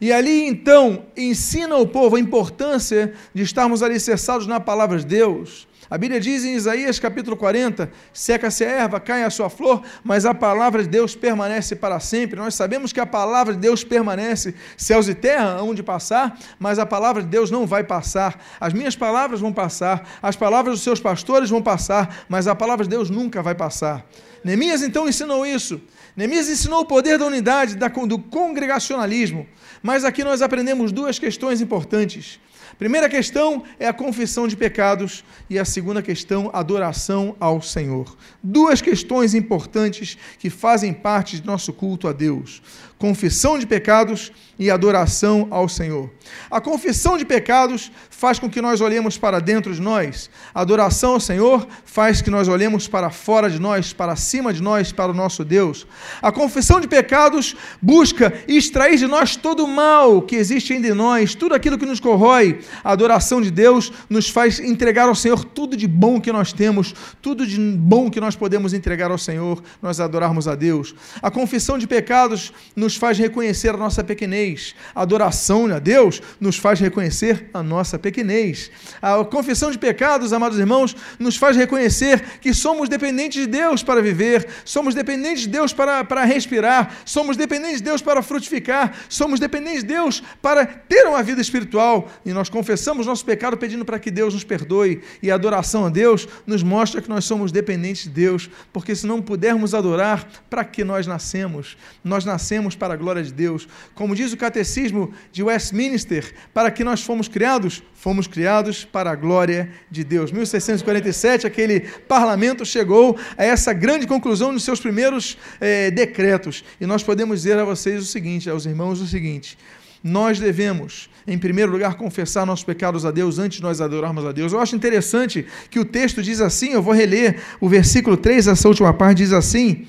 E 0.00 0.12
ali 0.12 0.46
então 0.48 1.06
ensina 1.16 1.76
ao 1.76 1.86
povo 1.86 2.16
a 2.16 2.20
importância 2.20 3.14
de 3.32 3.44
estarmos 3.44 3.84
alicerçados 3.84 4.48
na 4.48 4.58
palavra 4.58 4.98
de 4.98 5.06
Deus. 5.06 5.68
A 5.92 5.98
Bíblia 5.98 6.18
diz 6.18 6.42
em 6.42 6.54
Isaías 6.54 6.98
capítulo 6.98 7.36
40: 7.36 7.92
seca-se 8.14 8.64
a 8.64 8.70
erva, 8.70 8.98
cai 8.98 9.24
a 9.24 9.28
sua 9.28 9.50
flor, 9.50 9.82
mas 10.02 10.24
a 10.24 10.32
palavra 10.32 10.82
de 10.82 10.88
Deus 10.88 11.14
permanece 11.14 11.76
para 11.76 12.00
sempre. 12.00 12.40
Nós 12.40 12.54
sabemos 12.54 12.94
que 12.94 12.98
a 13.00 13.04
palavra 13.04 13.52
de 13.52 13.60
Deus 13.60 13.84
permanece, 13.84 14.54
céus 14.74 15.06
e 15.06 15.14
terra 15.14 15.58
hão 15.58 15.74
de 15.74 15.82
passar, 15.82 16.38
mas 16.58 16.78
a 16.78 16.86
palavra 16.86 17.22
de 17.22 17.28
Deus 17.28 17.50
não 17.50 17.66
vai 17.66 17.84
passar. 17.84 18.42
As 18.58 18.72
minhas 18.72 18.96
palavras 18.96 19.38
vão 19.38 19.52
passar, 19.52 20.18
as 20.22 20.34
palavras 20.34 20.76
dos 20.76 20.82
seus 20.82 20.98
pastores 20.98 21.50
vão 21.50 21.60
passar, 21.60 22.24
mas 22.26 22.46
a 22.46 22.54
palavra 22.54 22.84
de 22.86 22.90
Deus 22.90 23.10
nunca 23.10 23.42
vai 23.42 23.54
passar. 23.54 24.02
Neemias 24.42 24.80
então 24.80 25.06
ensinou 25.06 25.44
isso. 25.44 25.78
Neemias 26.16 26.48
ensinou 26.48 26.80
o 26.80 26.86
poder 26.86 27.18
da 27.18 27.26
unidade, 27.26 27.76
do 27.76 28.18
congregacionalismo. 28.18 29.46
Mas 29.82 30.06
aqui 30.06 30.24
nós 30.24 30.40
aprendemos 30.40 30.90
duas 30.90 31.18
questões 31.18 31.60
importantes. 31.60 32.40
Primeira 32.78 33.08
questão 33.08 33.62
é 33.78 33.86
a 33.86 33.92
confissão 33.92 34.48
de 34.48 34.56
pecados 34.56 35.24
e 35.48 35.58
a 35.58 35.64
segunda 35.64 36.02
questão, 36.02 36.50
adoração 36.52 37.36
ao 37.38 37.60
Senhor. 37.60 38.16
Duas 38.42 38.80
questões 38.80 39.34
importantes 39.34 40.16
que 40.38 40.50
fazem 40.50 40.92
parte 40.92 41.40
de 41.40 41.46
nosso 41.46 41.72
culto 41.72 42.08
a 42.08 42.12
Deus: 42.12 42.62
confissão 43.02 43.58
de 43.58 43.66
pecados 43.66 44.30
e 44.56 44.70
adoração 44.70 45.48
ao 45.50 45.68
Senhor. 45.68 46.08
A 46.48 46.60
confissão 46.60 47.18
de 47.18 47.24
pecados 47.24 47.90
faz 48.10 48.38
com 48.38 48.48
que 48.48 48.62
nós 48.62 48.80
olhemos 48.80 49.18
para 49.18 49.40
dentro 49.40 49.74
de 49.74 49.80
nós. 49.80 50.30
A 50.54 50.60
adoração 50.60 51.14
ao 51.14 51.18
Senhor 51.18 51.66
faz 51.84 52.22
que 52.22 52.30
nós 52.30 52.46
olhemos 52.46 52.86
para 52.86 53.10
fora 53.10 53.50
de 53.50 53.58
nós, 53.58 53.92
para 53.92 54.14
cima 54.14 54.52
de 54.52 54.62
nós, 54.62 54.92
para 54.92 55.10
o 55.10 55.14
nosso 55.14 55.44
Deus. 55.44 55.84
A 56.22 56.30
confissão 56.30 56.80
de 56.80 56.86
pecados 56.86 57.56
busca 57.80 58.32
extrair 58.46 58.96
de 58.96 59.08
nós 59.08 59.34
todo 59.34 59.64
o 59.64 59.68
mal 59.68 60.22
que 60.22 60.36
existe 60.36 60.72
em 60.72 60.80
nós, 60.94 61.34
tudo 61.34 61.56
aquilo 61.56 61.76
que 61.76 61.86
nos 61.86 61.98
corrói. 61.98 62.60
A 62.84 62.92
adoração 62.92 63.42
de 63.42 63.50
Deus 63.50 63.92
nos 64.08 64.28
faz 64.28 64.60
entregar 64.60 65.08
ao 65.08 65.14
Senhor 65.16 65.44
tudo 65.44 65.76
de 65.76 65.88
bom 65.88 66.20
que 66.20 66.30
nós 66.30 66.52
temos, 66.52 66.94
tudo 67.20 67.44
de 67.44 67.58
bom 67.58 68.08
que 68.08 68.20
nós 68.20 68.36
podemos 68.36 68.72
entregar 68.72 69.10
ao 69.10 69.18
Senhor, 69.18 69.60
nós 69.82 69.98
adorarmos 69.98 70.46
a 70.46 70.54
Deus. 70.54 70.94
A 71.20 71.32
confissão 71.32 71.76
de 71.76 71.88
pecados 71.88 72.52
nos 72.76 72.91
faz 72.96 73.18
reconhecer 73.18 73.70
a 73.70 73.76
nossa 73.76 74.02
pequenez. 74.02 74.74
A 74.94 75.02
adoração 75.02 75.66
a 75.66 75.78
Deus 75.78 76.20
nos 76.40 76.56
faz 76.56 76.80
reconhecer 76.80 77.48
a 77.52 77.62
nossa 77.62 77.98
pequenez. 77.98 78.70
A 79.00 79.24
confissão 79.24 79.70
de 79.70 79.78
pecados, 79.78 80.32
amados 80.32 80.58
irmãos, 80.58 80.96
nos 81.18 81.36
faz 81.36 81.56
reconhecer 81.56 82.38
que 82.40 82.52
somos 82.52 82.88
dependentes 82.88 83.42
de 83.42 83.46
Deus 83.46 83.82
para 83.82 84.02
viver, 84.02 84.48
somos 84.64 84.94
dependentes 84.94 85.42
de 85.42 85.48
Deus 85.48 85.72
para, 85.72 86.04
para 86.04 86.24
respirar, 86.24 86.96
somos 87.04 87.36
dependentes 87.36 87.78
de 87.78 87.84
Deus 87.84 88.02
para 88.02 88.22
frutificar, 88.22 88.94
somos 89.08 89.38
dependentes 89.38 89.82
de 89.82 89.88
Deus 89.88 90.22
para 90.40 90.66
ter 90.66 91.06
uma 91.06 91.22
vida 91.22 91.40
espiritual. 91.40 92.10
E 92.24 92.32
nós 92.32 92.48
confessamos 92.48 93.06
nosso 93.06 93.24
pecado 93.24 93.56
pedindo 93.56 93.84
para 93.84 93.98
que 93.98 94.10
Deus 94.10 94.34
nos 94.34 94.44
perdoe. 94.44 95.02
E 95.22 95.30
a 95.30 95.34
adoração 95.34 95.86
a 95.86 95.88
Deus 95.88 96.28
nos 96.46 96.62
mostra 96.62 97.00
que 97.00 97.08
nós 97.08 97.24
somos 97.24 97.52
dependentes 97.52 98.04
de 98.04 98.10
Deus, 98.10 98.50
porque 98.72 98.94
se 98.94 99.06
não 99.06 99.22
pudermos 99.22 99.74
adorar, 99.74 100.28
para 100.48 100.64
que 100.64 100.84
nós 100.84 101.06
nascemos? 101.06 101.76
Nós 102.02 102.24
nascemos 102.24 102.71
para 102.74 102.94
a 102.94 102.96
glória 102.96 103.22
de 103.22 103.32
Deus. 103.32 103.68
Como 103.94 104.14
diz 104.14 104.32
o 104.32 104.36
catecismo 104.36 105.12
de 105.30 105.42
Westminster, 105.42 106.34
para 106.52 106.70
que 106.70 106.84
nós 106.84 107.02
fomos 107.02 107.28
criados? 107.28 107.82
Fomos 107.94 108.26
criados 108.26 108.84
para 108.84 109.10
a 109.10 109.14
glória 109.14 109.70
de 109.90 110.04
Deus. 110.04 110.32
1647, 110.32 111.46
aquele 111.46 111.80
parlamento 111.80 112.64
chegou 112.64 113.16
a 113.36 113.44
essa 113.44 113.72
grande 113.72 114.06
conclusão 114.06 114.52
nos 114.52 114.64
seus 114.64 114.80
primeiros 114.80 115.38
eh, 115.60 115.90
decretos. 115.90 116.64
E 116.80 116.86
nós 116.86 117.02
podemos 117.02 117.42
dizer 117.42 117.58
a 117.58 117.64
vocês 117.64 118.02
o 118.02 118.06
seguinte, 118.06 118.50
aos 118.50 118.66
irmãos 118.66 119.00
o 119.00 119.06
seguinte: 119.06 119.56
nós 120.02 120.40
devemos, 120.40 121.08
em 121.26 121.38
primeiro 121.38 121.70
lugar, 121.70 121.94
confessar 121.94 122.44
nossos 122.44 122.64
pecados 122.64 123.06
a 123.06 123.10
Deus 123.10 123.38
antes 123.38 123.58
de 123.58 123.62
nós 123.62 123.80
adorarmos 123.80 124.24
a 124.26 124.32
Deus. 124.32 124.52
Eu 124.52 124.60
acho 124.60 124.74
interessante 124.74 125.46
que 125.70 125.78
o 125.78 125.84
texto 125.84 126.22
diz 126.22 126.40
assim, 126.40 126.70
eu 126.72 126.82
vou 126.82 126.92
reler 126.92 127.40
o 127.60 127.68
versículo 127.68 128.16
3, 128.16 128.48
essa 128.48 128.66
última 128.66 128.92
parte 128.92 129.18
diz 129.18 129.32
assim. 129.32 129.86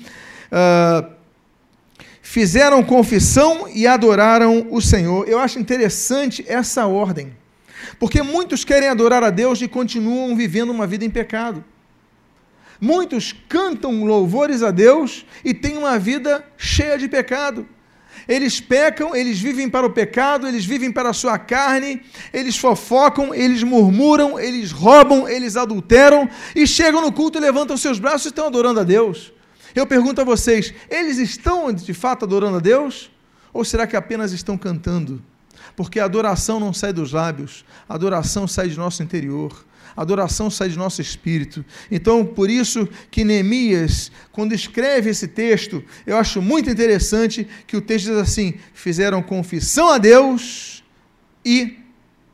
Uh, 0.52 1.14
fizeram 2.24 2.82
confissão 2.82 3.68
e 3.68 3.86
adoraram 3.86 4.66
o 4.70 4.80
Senhor. 4.80 5.28
Eu 5.28 5.38
acho 5.38 5.58
interessante 5.58 6.42
essa 6.48 6.86
ordem, 6.86 7.36
porque 8.00 8.22
muitos 8.22 8.64
querem 8.64 8.88
adorar 8.88 9.22
a 9.22 9.28
Deus 9.28 9.60
e 9.60 9.68
continuam 9.68 10.34
vivendo 10.34 10.70
uma 10.70 10.86
vida 10.86 11.04
em 11.04 11.10
pecado. 11.10 11.62
Muitos 12.80 13.34
cantam 13.46 14.04
louvores 14.04 14.62
a 14.62 14.70
Deus 14.70 15.26
e 15.44 15.52
têm 15.52 15.76
uma 15.76 15.98
vida 15.98 16.42
cheia 16.56 16.96
de 16.96 17.08
pecado. 17.08 17.68
Eles 18.26 18.58
pecam, 18.58 19.14
eles 19.14 19.38
vivem 19.38 19.68
para 19.68 19.86
o 19.86 19.90
pecado, 19.90 20.48
eles 20.48 20.64
vivem 20.64 20.90
para 20.90 21.10
a 21.10 21.12
sua 21.12 21.38
carne, 21.38 22.00
eles 22.32 22.56
fofocam, 22.56 23.34
eles 23.34 23.62
murmuram, 23.62 24.40
eles 24.40 24.72
roubam, 24.72 25.28
eles 25.28 25.58
adulteram 25.58 26.26
e 26.56 26.66
chegam 26.66 27.02
no 27.02 27.12
culto 27.12 27.38
levantam 27.38 27.76
seus 27.76 27.98
braços 27.98 28.24
e 28.24 28.28
estão 28.28 28.46
adorando 28.46 28.80
a 28.80 28.82
Deus. 28.82 29.33
Eu 29.74 29.86
pergunto 29.86 30.20
a 30.20 30.24
vocês: 30.24 30.72
eles 30.88 31.18
estão 31.18 31.72
de 31.72 31.92
fato 31.92 32.24
adorando 32.24 32.56
a 32.58 32.60
Deus? 32.60 33.10
Ou 33.52 33.64
será 33.64 33.86
que 33.86 33.96
apenas 33.96 34.32
estão 34.32 34.58
cantando? 34.58 35.22
Porque 35.76 36.00
a 36.00 36.04
adoração 36.04 36.58
não 36.60 36.72
sai 36.72 36.92
dos 36.92 37.12
lábios, 37.12 37.64
a 37.88 37.94
adoração 37.94 38.46
sai 38.46 38.68
de 38.68 38.76
nosso 38.76 39.02
interior. 39.02 39.64
A 39.96 40.02
adoração 40.02 40.50
sai 40.50 40.68
de 40.68 40.76
nosso 40.76 41.00
espírito. 41.00 41.64
Então, 41.88 42.26
por 42.26 42.50
isso 42.50 42.88
que 43.12 43.22
Neemias, 43.22 44.10
quando 44.32 44.52
escreve 44.52 45.10
esse 45.10 45.28
texto, 45.28 45.84
eu 46.04 46.16
acho 46.16 46.42
muito 46.42 46.68
interessante 46.68 47.46
que 47.64 47.76
o 47.76 47.80
texto 47.80 48.06
diz 48.06 48.16
assim: 48.16 48.54
fizeram 48.72 49.22
confissão 49.22 49.88
a 49.90 49.98
Deus 49.98 50.82
e 51.44 51.78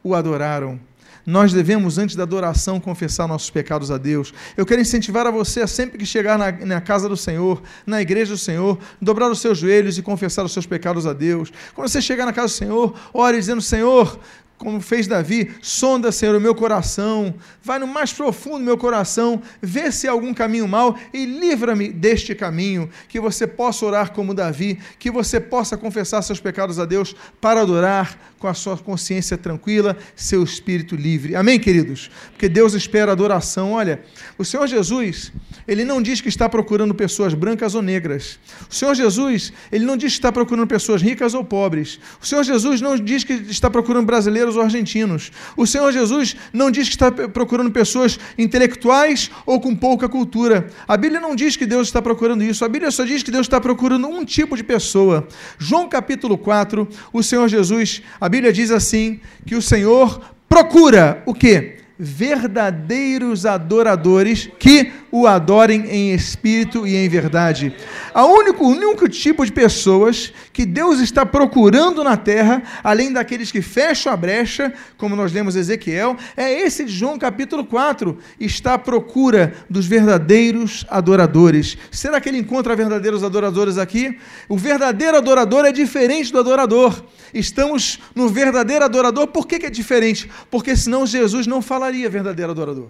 o 0.03 0.15
adoraram 0.15 0.81
nós 1.27 1.53
devemos, 1.53 1.99
antes 1.99 2.17
da 2.17 2.23
adoração, 2.23 2.81
confessar 2.81 3.27
nossos 3.27 3.51
pecados 3.51 3.91
a 3.91 3.99
Deus. 3.99 4.33
Eu 4.57 4.67
quero 4.67 4.81
incentivar 4.81 5.27
a 5.27 5.31
você 5.31 5.61
a 5.61 5.67
sempre 5.67 5.99
que 5.99 6.07
chegar 6.07 6.39
na, 6.39 6.53
na, 6.53 6.81
casa 6.81 7.09
do 7.09 7.17
Senhor, 7.17 7.63
na 7.87 8.01
igreja 8.01 8.33
do 8.33 8.39
Senhor, 8.39 8.79
dobrar 9.01 9.31
os 9.31 9.41
seus 9.41 9.59
joelhos 9.59 9.99
e 9.99 10.03
confessar 10.03 10.45
os 10.45 10.53
seus 10.53 10.67
pecados 10.67 11.07
a 11.07 11.13
Deus. 11.13 11.53
Quando 11.75 11.89
você 11.89 12.01
chegar 12.01 12.27
na 12.27 12.33
casa 12.33 12.49
do 12.49 12.57
Senhor, 12.57 12.95
ore 13.13 13.37
dizendo: 13.37 13.61
Senhor, 13.61 14.19
como 14.61 14.79
fez 14.79 15.07
Davi, 15.07 15.55
sonda, 15.63 16.13
Senhor, 16.13 16.37
o 16.37 16.41
meu 16.41 16.55
coração, 16.55 17.35
vai 17.63 17.79
no 17.79 17.87
mais 17.87 18.13
profundo 18.13 18.59
do 18.59 18.65
meu 18.65 18.77
coração, 18.77 19.41
vê 19.63 19.91
se 19.91 20.07
há 20.07 20.11
algum 20.11 20.35
caminho 20.35 20.69
mau 20.69 20.95
e 21.15 21.25
livra-me 21.25 21.91
deste 21.91 22.35
caminho, 22.35 22.91
que 23.09 23.19
você 23.19 23.47
possa 23.47 23.87
orar 23.87 24.13
como 24.13 24.35
Davi, 24.35 24.79
que 24.99 25.11
você 25.11 25.41
possa 25.41 25.79
confessar 25.79 26.21
seus 26.21 26.41
pecados 26.41 26.79
a 26.79 26.85
Deus 26.85 27.17
para 27.41 27.63
adorar 27.63 28.30
com 28.41 28.49
a 28.49 28.55
sua 28.55 28.75
consciência 28.79 29.37
tranquila, 29.37 29.95
seu 30.17 30.43
espírito 30.43 30.97
livre. 30.97 31.37
Amém, 31.37 31.61
queridos? 31.61 32.11
Porque 32.31 32.49
Deus 32.49 32.73
espera 32.73 33.13
adoração. 33.13 33.73
Olha, 33.73 34.01
o 34.39 34.45
Senhor 34.47 34.67
Jesus, 34.67 35.31
ele 35.69 35.85
não 35.85 36.01
diz 36.01 36.23
que 36.23 36.31
está 36.31 36.49
procurando 36.49 36.95
pessoas 36.95 37.35
brancas 37.35 37.75
ou 37.75 37.83
negras. 37.83 38.41
O 38.69 38.75
Senhor 38.75 38.95
Jesus, 38.95 39.53
ele 39.71 39.85
não 39.85 39.95
diz 39.95 40.13
que 40.13 40.17
está 40.17 40.33
procurando 40.33 40.67
pessoas 40.67 41.03
ricas 41.03 41.35
ou 41.35 41.45
pobres. 41.45 42.01
O 42.19 42.27
Senhor 42.27 42.43
Jesus 42.43 42.81
não 42.81 42.97
diz 42.97 43.25
que 43.25 43.35
está 43.35 43.69
procurando 43.69 44.07
brasileiros 44.07 44.57
ou 44.57 44.63
argentinos. 44.63 45.31
O 45.55 45.67
Senhor 45.67 45.93
Jesus 45.93 46.35
não 46.51 46.71
diz 46.71 46.89
que 46.89 46.95
está 46.95 47.13
procurando 47.13 47.71
pessoas 47.71 48.19
intelectuais 48.39 49.31
ou 49.45 49.61
com 49.61 49.77
pouca 49.77 50.09
cultura. 50.09 50.71
A 50.89 50.97
Bíblia 50.97 51.21
não 51.21 51.37
diz 51.37 51.57
que 51.59 51.67
Deus 51.67 51.89
está 51.89 52.01
procurando 52.01 52.43
isso. 52.43 52.65
A 52.65 52.69
Bíblia 52.71 52.91
só 52.91 53.05
diz 53.05 53.23
que 53.23 53.31
Deus 53.31 53.45
está 53.45 53.61
procurando 53.61 54.09
um 54.09 54.25
tipo 54.25 54.57
de 54.57 54.65
pessoa. 54.65 55.29
João 55.59 55.91
capítulo 55.91 56.39
4, 56.39 56.89
o 57.13 57.23
Senhor 57.23 57.47
Jesus, 57.47 58.01
a 58.19 58.30
Bíblia 58.31 58.53
diz 58.53 58.71
assim: 58.71 59.21
que 59.45 59.55
o 59.55 59.63
Senhor 59.63 60.21
procura 60.49 61.23
o 61.27 61.35
quê? 61.35 61.81
verdadeiros 62.03 63.45
adoradores 63.45 64.49
que 64.59 64.91
o 65.11 65.27
adorem 65.27 65.87
em 65.87 66.13
espírito 66.13 66.87
e 66.87 66.97
em 66.97 67.09
verdade. 67.09 67.75
A 68.15 68.25
único, 68.25 68.65
o 68.65 68.69
único 68.69 69.09
tipo 69.09 69.45
de 69.45 69.53
pessoas 69.53 70.33
que 70.53 70.65
Deus 70.65 71.01
está 71.01 71.27
procurando 71.27 72.05
na 72.05 72.17
terra, 72.17 72.63
além 72.83 73.13
daqueles 73.13 73.51
que 73.51 73.63
fecham 73.63 74.13
a 74.13 74.17
brecha, 74.17 74.73
como 74.97 75.17
nós 75.17 75.33
lemos 75.33 75.57
Ezequiel, 75.57 76.17
é 76.37 76.61
esse 76.63 76.85
de 76.85 76.93
João 76.93 77.19
capítulo 77.19 77.65
4. 77.65 78.17
Está 78.39 78.75
à 78.75 78.79
procura 78.79 79.55
dos 79.69 79.87
verdadeiros 79.87 80.85
adoradores. 80.89 81.77
Será 81.91 82.21
que 82.21 82.29
ele 82.29 82.39
encontra 82.39 82.77
verdadeiros 82.77 83.25
adoradores 83.25 83.79
aqui? 83.79 84.19
O 84.49 84.57
verdadeiro 84.57 85.17
adorador 85.17 85.65
é 85.65 85.73
diferente 85.73 86.33
do 86.33 86.39
adorador. 86.39 87.03
Estamos 87.33 88.01
no 88.15 88.29
verdadeiro 88.29 88.85
adorador, 88.85 89.29
por 89.29 89.47
que, 89.47 89.59
que 89.59 89.67
é 89.67 89.71
diferente? 89.71 90.31
Porque 90.51 90.77
senão 90.77 91.07
Jesus 91.07 91.47
não 91.47 91.63
falaria 91.63 92.09
verdadeiro 92.09 92.51
adorador. 92.51 92.89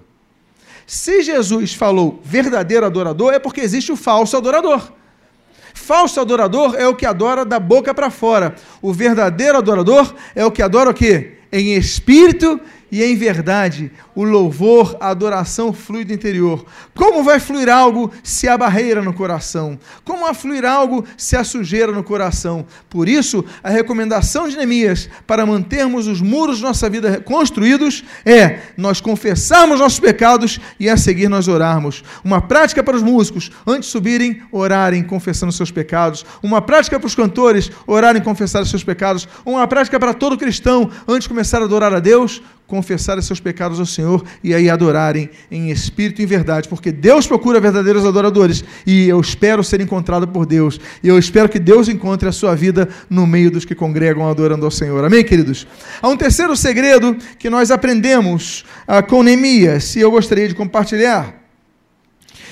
Se 0.87 1.23
Jesus 1.23 1.75
falou 1.75 2.21
verdadeiro 2.25 2.87
adorador, 2.87 3.33
é 3.33 3.39
porque 3.39 3.61
existe 3.61 3.93
o 3.93 3.97
falso 3.97 4.37
adorador. 4.37 4.93
Falso 5.75 6.21
adorador 6.21 6.75
é 6.77 6.87
o 6.87 6.95
que 6.95 7.07
adora 7.07 7.45
da 7.45 7.59
boca 7.59 7.95
para 7.95 8.11
fora. 8.11 8.55
O 8.83 8.93
verdadeiro 8.93 9.59
adorador 9.59 10.15
é 10.35 10.45
o 10.45 10.51
que 10.51 10.63
adora 10.63 10.91
o 10.91 10.95
quê? 10.95 11.39
Em 11.53 11.75
espírito 11.75 12.61
e 12.91 13.03
em 13.03 13.17
verdade 13.17 13.91
o 14.15 14.25
louvor, 14.25 14.97
a 15.01 15.09
adoração 15.09 15.73
flui 15.73 16.05
do 16.05 16.13
interior. 16.13 16.65
Como 16.95 17.23
vai 17.23 17.39
fluir 17.39 17.69
algo 17.69 18.13
se 18.23 18.49
há 18.49 18.59
barreira 18.59 19.03
no 19.03 19.13
coração? 19.13 19.79
Como 20.05 20.25
vai 20.25 20.35
fluir 20.35 20.65
algo 20.65 21.05
se 21.17 21.37
há 21.37 21.45
sujeira 21.45 21.93
no 21.93 22.03
coração? 22.03 22.67
Por 22.89 23.09
isso, 23.09 23.45
a 23.63 23.71
recomendação 23.71 24.49
de 24.49 24.57
Neemias 24.57 25.09
para 25.27 25.47
mantermos 25.47 26.07
os 26.07 26.21
muros 26.21 26.59
de 26.59 26.63
nossa 26.63 26.91
vida 26.91 27.21
construídos 27.21 28.05
é 28.25 28.61
nós 28.77 29.01
confessarmos 29.01 29.81
nossos 29.81 30.01
pecados 30.01 30.59
e 30.79 30.89
a 30.89 30.97
seguir 30.97 31.29
nós 31.29 31.49
orarmos. 31.49 32.03
Uma 32.25 32.41
prática 32.41 32.83
para 32.83 32.97
os 32.97 33.03
músicos, 33.03 33.51
antes 33.67 33.87
de 33.87 33.93
subirem, 33.93 34.43
orarem 34.51 35.03
confessando 35.03 35.53
seus 35.53 35.71
pecados. 35.71 36.27
Uma 36.43 36.61
prática 36.61 36.99
para 36.99 37.07
os 37.07 37.15
cantores, 37.15 37.71
orarem 37.87 38.23
confessar 38.23 38.63
os 38.63 38.71
seus 38.71 38.85
pecados. 38.85 39.29
Uma 39.45 39.67
prática 39.67 39.99
para 39.99 40.13
todo 40.13 40.37
cristão, 40.37 40.91
antes 41.07 41.23
de 41.23 41.29
começar 41.29 41.63
a 41.63 41.65
adorar 41.65 41.95
a 41.95 42.01
Deus, 42.01 42.43
confessarem 42.71 43.21
seus 43.21 43.41
pecados 43.41 43.81
ao 43.81 43.85
Senhor 43.85 44.25
e 44.45 44.55
aí 44.55 44.71
adorarem 44.71 45.29
em 45.51 45.71
espírito 45.71 46.21
e 46.21 46.25
em 46.25 46.27
verdade, 46.27 46.69
porque 46.69 46.93
Deus 46.93 47.27
procura 47.27 47.59
verdadeiros 47.59 48.07
adoradores 48.07 48.65
e 48.87 49.09
eu 49.09 49.21
espero 49.21 49.65
ser 49.65 49.81
encontrado 49.81 50.29
por 50.29 50.47
Deus. 50.47 50.81
E 51.03 51.09
eu 51.09 51.19
espero 51.19 51.49
que 51.49 51.59
Deus 51.59 51.89
encontre 51.89 52.29
a 52.29 52.33
sua 52.33 52.55
vida 52.55 52.89
no 53.11 53.27
meio 53.27 53.51
dos 53.51 53.65
que 53.65 53.75
congregam 53.75 54.29
adorando 54.29 54.65
ao 54.65 54.71
Senhor. 54.71 55.05
Amém, 55.05 55.25
queridos? 55.25 55.67
Há 56.01 56.09
um 56.09 56.17
terceiro 56.17 56.57
segredo 56.57 57.17
que 57.39 57.51
nós 57.51 57.73
aprendemos 57.73 58.65
ah, 58.87 59.03
com 59.03 59.25
Neemias 59.25 59.97
e 59.97 60.01
eu 60.01 60.11
gostaria 60.11 60.47
de 60.47 60.55
compartilhar. 60.55 61.35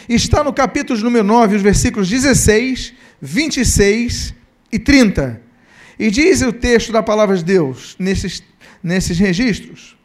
Está 0.09 0.43
no 0.43 0.53
capítulo 0.53 0.99
número 1.01 1.25
9, 1.25 1.57
os 1.57 1.63
versículos 1.63 2.09
16, 2.09 2.93
26 3.23 4.35
e 4.73 4.79
30. 4.81 5.41
E 5.97 6.11
diz 6.11 6.43
o 6.43 6.53
texto 6.53 6.91
da 6.91 7.03
palavra 7.03 7.37
de 7.37 7.45
Deus 7.45 7.95
nesses, 7.99 8.43
nesses 8.83 9.19
registros. 9.19 9.98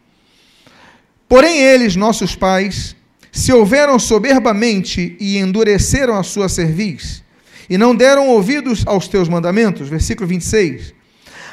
Porém, 1.28 1.60
eles, 1.60 1.96
nossos 1.96 2.36
pais, 2.36 2.96
se 3.32 3.52
houveram 3.52 3.98
soberbamente 3.98 5.18
e 5.20 5.38
endureceram 5.38 6.16
a 6.16 6.24
sua 6.24 6.48
cerviz, 6.48 7.24
e 7.70 7.78
não 7.78 7.96
deram 7.96 8.28
ouvidos 8.28 8.84
aos 8.86 9.08
teus 9.08 9.28
mandamentos. 9.28 9.90
Versículo 9.90 10.28
26. 10.28 10.94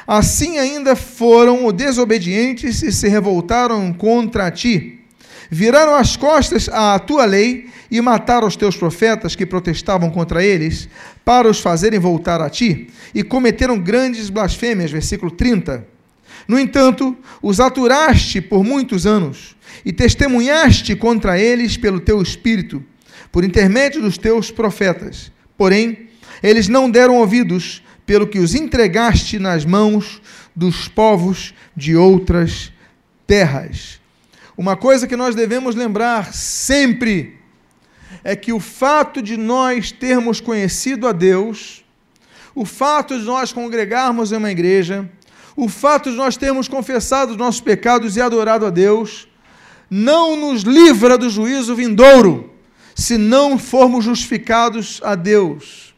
Assim 0.05 0.57
ainda 0.59 0.95
foram 0.95 1.71
desobedientes 1.71 2.83
e 2.83 2.91
se 2.91 3.07
revoltaram 3.07 3.93
contra 3.93 4.51
ti. 4.51 4.99
Viraram 5.49 5.95
as 5.95 6.15
costas 6.15 6.69
à 6.69 6.97
tua 6.99 7.25
lei 7.25 7.69
e 7.89 7.99
mataram 7.99 8.47
os 8.47 8.55
teus 8.55 8.75
profetas 8.77 9.35
que 9.35 9.45
protestavam 9.45 10.09
contra 10.09 10.43
eles, 10.43 10.87
para 11.25 11.49
os 11.49 11.59
fazerem 11.59 11.99
voltar 11.99 12.41
a 12.41 12.49
ti, 12.49 12.87
e 13.13 13.21
cometeram 13.23 13.77
grandes 13.77 14.29
blasfêmias. 14.29 14.91
Versículo 14.91 15.31
30. 15.31 15.85
No 16.47 16.59
entanto, 16.59 17.15
os 17.41 17.59
aturaste 17.59 18.41
por 18.41 18.63
muitos 18.63 19.05
anos 19.05 19.55
e 19.85 19.91
testemunhaste 19.91 20.95
contra 20.95 21.39
eles 21.39 21.77
pelo 21.77 21.99
teu 21.99 22.21
espírito, 22.21 22.83
por 23.31 23.43
intermédio 23.43 24.01
dos 24.01 24.17
teus 24.17 24.51
profetas. 24.51 25.31
Porém, 25.57 26.09
eles 26.43 26.67
não 26.67 26.89
deram 26.89 27.17
ouvidos, 27.17 27.81
pelo 28.05 28.27
que 28.27 28.39
os 28.39 28.55
entregaste 28.55 29.39
nas 29.39 29.63
mãos 29.63 30.21
dos 30.55 30.87
povos 30.87 31.53
de 31.75 31.95
outras 31.95 32.71
terras. 33.25 34.01
Uma 34.57 34.75
coisa 34.75 35.07
que 35.07 35.15
nós 35.15 35.33
devemos 35.33 35.75
lembrar 35.75 36.33
sempre 36.33 37.39
é 38.23 38.35
que 38.35 38.51
o 38.51 38.59
fato 38.59 39.21
de 39.21 39.37
nós 39.37 39.91
termos 39.91 40.41
conhecido 40.41 41.07
a 41.07 41.11
Deus, 41.11 41.85
o 42.53 42.65
fato 42.65 43.17
de 43.17 43.23
nós 43.23 43.53
congregarmos 43.53 44.31
em 44.31 44.35
uma 44.35 44.51
igreja, 44.51 45.09
o 45.55 45.67
fato 45.67 46.09
de 46.09 46.15
nós 46.15 46.37
termos 46.37 46.67
confessado 46.67 47.31
os 47.31 47.37
nossos 47.37 47.61
pecados 47.61 48.15
e 48.15 48.21
adorado 48.21 48.65
a 48.65 48.69
Deus, 48.69 49.27
não 49.89 50.35
nos 50.35 50.63
livra 50.63 51.17
do 51.17 51.29
juízo 51.29 51.75
vindouro, 51.75 52.49
se 52.95 53.17
não 53.17 53.57
formos 53.57 54.05
justificados 54.05 55.01
a 55.03 55.15
Deus. 55.15 55.93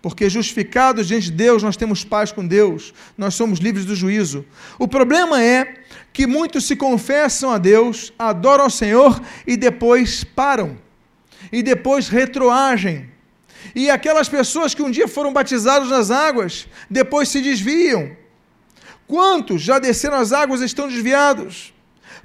Porque 0.00 0.28
justificados 0.30 1.08
diante 1.08 1.26
de 1.26 1.32
Deus, 1.32 1.62
nós 1.62 1.76
temos 1.76 2.04
paz 2.04 2.30
com 2.30 2.46
Deus, 2.46 2.94
nós 3.16 3.34
somos 3.34 3.58
livres 3.58 3.84
do 3.84 3.96
juízo. 3.96 4.44
O 4.78 4.86
problema 4.86 5.42
é 5.42 5.74
que 6.12 6.26
muitos 6.26 6.66
se 6.66 6.76
confessam 6.76 7.50
a 7.50 7.58
Deus, 7.58 8.12
adoram 8.18 8.64
ao 8.64 8.70
Senhor 8.70 9.20
e 9.46 9.56
depois 9.56 10.22
param, 10.22 10.78
e 11.50 11.62
depois 11.62 12.08
retroagem. 12.08 13.10
E 13.74 13.90
aquelas 13.90 14.28
pessoas 14.28 14.74
que 14.74 14.82
um 14.82 14.90
dia 14.90 15.08
foram 15.08 15.32
batizadas 15.32 15.88
nas 15.88 16.10
águas, 16.10 16.68
depois 16.88 17.28
se 17.28 17.40
desviam. 17.40 18.16
Quantos 19.08 19.62
já 19.62 19.78
desceram 19.78 20.18
as 20.18 20.32
águas 20.32 20.60
estão 20.60 20.86
desviados? 20.86 21.72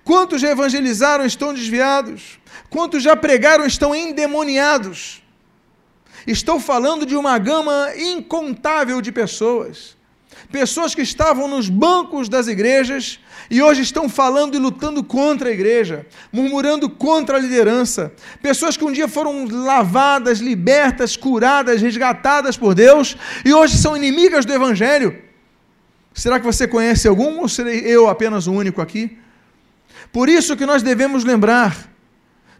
Quantos 0.04 0.42
já 0.42 0.52
evangelizaram 0.52 1.26
estão 1.26 1.54
desviados? 1.54 2.38
Quantos 2.70 3.02
já 3.02 3.16
pregaram 3.16 3.66
estão 3.66 3.96
endemoniados? 3.96 5.24
Estou 6.28 6.60
falando 6.60 7.06
de 7.06 7.16
uma 7.16 7.38
gama 7.40 7.88
incontável 7.96 9.02
de 9.02 9.14
pessoas. 9.14 9.96
Pessoas 10.52 10.94
que 10.94 11.02
estavam 11.02 11.48
nos 11.48 11.70
bancos 11.70 12.28
das 12.28 12.48
igrejas 12.48 13.18
e 13.50 13.62
hoje 13.62 13.82
estão 13.82 14.10
falando 14.10 14.56
e 14.56 14.60
lutando 14.60 15.04
contra 15.04 15.50
a 15.50 15.54
igreja, 15.54 16.06
murmurando 16.34 16.90
contra 16.90 17.38
a 17.38 17.40
liderança. 17.40 18.12
Pessoas 18.42 18.76
que 18.76 18.84
um 18.84 18.92
dia 18.92 19.08
foram 19.08 19.46
lavadas, 19.46 20.40
libertas, 20.40 21.16
curadas, 21.16 21.82
resgatadas 21.82 22.58
por 22.58 22.76
Deus 22.76 23.16
e 23.46 23.54
hoje 23.54 23.78
são 23.78 23.96
inimigas 23.96 24.46
do 24.46 24.54
evangelho. 24.54 25.23
Será 26.14 26.40
que 26.40 26.46
você 26.46 26.68
conhece 26.68 27.08
algum 27.08 27.40
ou 27.40 27.50
serei 27.50 27.80
eu 27.80 28.08
apenas 28.08 28.48
o 28.48 28.54
único 28.54 28.82
aqui? 28.82 29.18
Por 30.12 30.30
isso 30.30 30.56
que 30.56 30.66
nós 30.66 30.84
devemos 30.84 31.24
lembrar, 31.24 31.90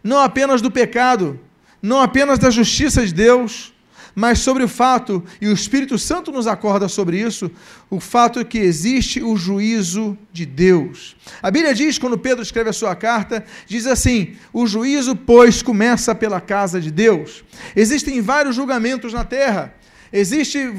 não 0.02 0.18
apenas 0.18 0.60
do 0.60 0.70
pecado, 0.70 1.38
não 1.80 2.00
apenas 2.00 2.38
da 2.38 2.50
justiça 2.50 3.06
de 3.06 3.14
Deus, 3.14 3.72
mas 4.14 4.38
sobre 4.38 4.62
o 4.62 4.68
fato, 4.68 5.24
e 5.40 5.48
o 5.48 5.52
Espírito 5.52 5.98
Santo 5.98 6.30
nos 6.30 6.46
acorda 6.46 6.88
sobre 6.88 7.20
isso, 7.20 7.50
o 7.90 7.98
fato 7.98 8.44
que 8.44 8.58
existe 8.58 9.22
o 9.22 9.36
juízo 9.36 10.16
de 10.32 10.46
Deus. 10.46 11.16
A 11.42 11.50
Bíblia 11.50 11.74
diz, 11.74 11.98
quando 11.98 12.16
Pedro 12.16 12.42
escreve 12.42 12.70
a 12.70 12.72
sua 12.72 12.94
carta, 12.94 13.44
diz 13.66 13.86
assim: 13.86 14.36
o 14.52 14.66
juízo, 14.66 15.16
pois, 15.16 15.62
começa 15.62 16.14
pela 16.14 16.40
casa 16.40 16.80
de 16.80 16.90
Deus. 16.90 17.44
Existem 17.74 18.20
vários 18.20 18.54
julgamentos 18.54 19.12
na 19.12 19.24
terra. 19.24 19.74
Existe, 20.14 20.72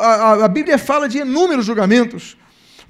a, 0.00 0.44
a 0.44 0.48
Bíblia 0.48 0.76
fala 0.76 1.08
de 1.08 1.18
inúmeros 1.18 1.64
julgamentos. 1.68 2.36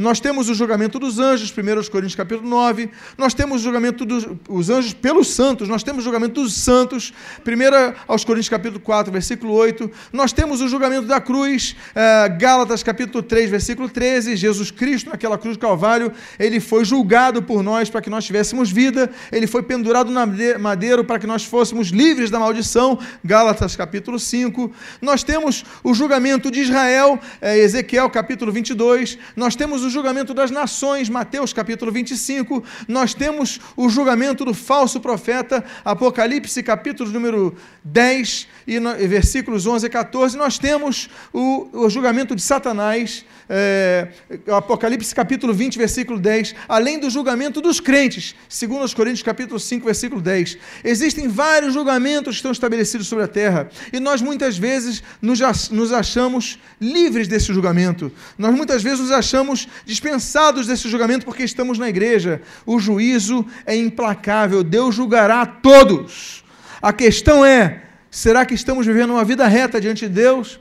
Nós 0.00 0.18
temos 0.18 0.48
o 0.48 0.54
julgamento 0.54 0.98
dos 0.98 1.18
anjos, 1.18 1.50
1 1.52 1.90
Coríntios 1.90 2.14
capítulo 2.14 2.48
9. 2.48 2.88
Nós 3.18 3.34
temos 3.34 3.60
o 3.60 3.64
julgamento 3.64 4.06
dos 4.06 4.70
anjos 4.70 4.94
pelos 4.94 5.28
santos. 5.28 5.68
Nós 5.68 5.82
temos 5.82 6.00
o 6.00 6.04
julgamento 6.04 6.40
dos 6.40 6.54
santos, 6.54 7.12
1 7.46 7.94
aos 8.08 8.24
Coríntios 8.24 8.48
capítulo 8.48 8.80
4, 8.80 9.12
versículo 9.12 9.52
8. 9.52 9.90
Nós 10.10 10.32
temos 10.32 10.62
o 10.62 10.68
julgamento 10.68 11.06
da 11.06 11.20
cruz, 11.20 11.76
eh, 11.94 12.30
Gálatas 12.30 12.82
capítulo 12.82 13.22
3, 13.22 13.50
versículo 13.50 13.90
13. 13.90 14.36
Jesus 14.36 14.70
Cristo, 14.70 15.10
naquela 15.10 15.36
cruz 15.36 15.58
do 15.58 15.60
Calvário, 15.60 16.10
ele 16.38 16.60
foi 16.60 16.82
julgado 16.82 17.42
por 17.42 17.62
nós 17.62 17.90
para 17.90 18.00
que 18.00 18.08
nós 18.08 18.24
tivéssemos 18.24 18.70
vida. 18.70 19.10
Ele 19.30 19.46
foi 19.46 19.62
pendurado 19.62 20.10
na 20.10 20.24
madeiro 20.58 21.04
para 21.04 21.18
que 21.18 21.26
nós 21.26 21.44
fôssemos 21.44 21.88
livres 21.88 22.30
da 22.30 22.38
maldição. 22.38 22.98
Gálatas 23.22 23.76
capítulo 23.76 24.18
5. 24.18 24.72
Nós 25.02 25.22
temos 25.22 25.62
o 25.84 25.92
julgamento 25.92 26.50
de 26.50 26.60
Israel, 26.60 27.20
eh, 27.42 27.58
Ezequiel 27.58 28.08
capítulo 28.08 28.50
22. 28.50 29.18
Nós 29.36 29.54
temos 29.54 29.84
o 29.84 29.89
julgamento 29.90 30.32
das 30.32 30.50
nações, 30.50 31.08
Mateus 31.08 31.52
capítulo 31.52 31.90
25, 31.90 32.62
nós 32.88 33.14
temos 33.14 33.60
o 33.76 33.88
julgamento 33.88 34.44
do 34.44 34.54
falso 34.54 35.00
profeta, 35.00 35.64
Apocalipse 35.84 36.62
capítulo 36.62 37.10
número 37.10 37.56
10 37.84 38.48
e, 38.66 38.78
no, 38.78 38.94
versículos 38.94 39.66
11 39.66 39.86
e 39.86 39.90
14, 39.90 40.36
nós 40.36 40.58
temos 40.58 41.10
o, 41.32 41.68
o 41.72 41.90
julgamento 41.90 42.36
de 42.36 42.42
Satanás, 42.42 43.24
é, 43.48 44.08
Apocalipse 44.46 45.14
capítulo 45.14 45.52
20, 45.52 45.76
versículo 45.76 46.18
10, 46.18 46.54
além 46.68 46.98
do 46.98 47.10
julgamento 47.10 47.60
dos 47.60 47.80
crentes, 47.80 48.34
segundo 48.48 48.84
os 48.84 48.94
Coríntios 48.94 49.22
capítulo 49.22 49.58
5, 49.58 49.84
versículo 49.84 50.20
10. 50.20 50.56
Existem 50.84 51.26
vários 51.26 51.74
julgamentos 51.74 52.34
que 52.34 52.38
estão 52.38 52.52
estabelecidos 52.52 53.08
sobre 53.08 53.24
a 53.24 53.28
terra, 53.28 53.68
e 53.92 53.98
nós 53.98 54.22
muitas 54.22 54.56
vezes 54.56 55.02
nos, 55.20 55.40
nos 55.70 55.92
achamos 55.92 56.58
livres 56.80 57.26
desse 57.26 57.52
julgamento. 57.52 58.12
Nós 58.38 58.54
muitas 58.54 58.82
vezes 58.82 59.00
nos 59.00 59.10
achamos 59.10 59.68
dispensados 59.84 60.66
desse 60.66 60.88
julgamento 60.88 61.24
porque 61.24 61.42
estamos 61.42 61.78
na 61.78 61.88
igreja. 61.88 62.42
O 62.64 62.78
juízo 62.78 63.46
é 63.66 63.76
implacável, 63.76 64.62
Deus 64.62 64.94
julgará 64.94 65.44
todos. 65.46 66.44
A 66.80 66.92
questão 66.92 67.44
é: 67.44 67.84
será 68.10 68.44
que 68.44 68.54
estamos 68.54 68.86
vivendo 68.86 69.10
uma 69.10 69.24
vida 69.24 69.46
reta 69.46 69.80
diante 69.80 70.08
de 70.08 70.14
Deus? 70.14 70.60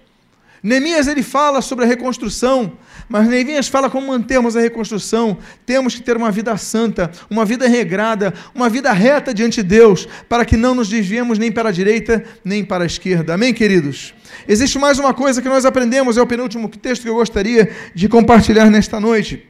Neemias 0.61 1.07
ele 1.07 1.23
fala 1.23 1.61
sobre 1.61 1.85
a 1.85 1.87
reconstrução, 1.87 2.77
mas 3.09 3.27
Neemias 3.27 3.67
fala 3.67 3.89
como 3.89 4.07
mantermos 4.07 4.55
a 4.55 4.61
reconstrução. 4.61 5.39
Temos 5.65 5.95
que 5.95 6.01
ter 6.01 6.15
uma 6.15 6.29
vida 6.29 6.55
santa, 6.57 7.11
uma 7.27 7.43
vida 7.43 7.67
regrada, 7.67 8.31
uma 8.53 8.69
vida 8.69 8.93
reta 8.93 9.33
diante 9.33 9.63
de 9.63 9.67
Deus, 9.67 10.07
para 10.29 10.45
que 10.45 10.55
não 10.55 10.75
nos 10.75 10.87
desviemos 10.87 11.39
nem 11.39 11.51
para 11.51 11.69
a 11.69 11.71
direita 11.71 12.23
nem 12.45 12.63
para 12.63 12.83
a 12.83 12.87
esquerda. 12.87 13.33
Amém, 13.33 13.51
queridos? 13.51 14.13
Existe 14.47 14.77
mais 14.77 14.99
uma 14.99 15.13
coisa 15.13 15.41
que 15.41 15.49
nós 15.49 15.65
aprendemos, 15.65 16.17
é 16.17 16.21
o 16.21 16.27
penúltimo 16.27 16.69
texto 16.69 17.01
que 17.01 17.09
eu 17.09 17.15
gostaria 17.15 17.71
de 17.95 18.07
compartilhar 18.07 18.69
nesta 18.69 18.99
noite. 18.99 19.43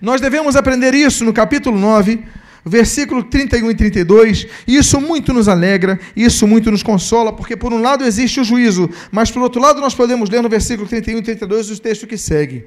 Nós 0.00 0.20
devemos 0.20 0.54
aprender 0.54 0.94
isso 0.94 1.24
no 1.24 1.32
capítulo 1.32 1.78
9, 1.78 2.22
versículo 2.66 3.22
31 3.22 3.70
e 3.70 3.74
32. 3.74 4.46
E 4.66 4.76
isso 4.76 5.00
muito 5.00 5.32
nos 5.32 5.48
alegra, 5.48 5.98
isso 6.16 6.46
muito 6.46 6.70
nos 6.70 6.82
consola, 6.82 7.32
porque 7.32 7.56
por 7.56 7.72
um 7.72 7.80
lado 7.80 8.04
existe 8.04 8.40
o 8.40 8.44
juízo, 8.44 8.90
mas 9.12 9.30
por 9.30 9.40
outro 9.42 9.60
lado 9.60 9.80
nós 9.80 9.94
podemos 9.94 10.28
ler 10.28 10.42
no 10.42 10.48
versículo 10.48 10.88
31 10.88 11.18
e 11.18 11.22
32 11.22 11.70
o 11.70 11.80
texto 11.80 12.06
que 12.06 12.18
segue. 12.18 12.66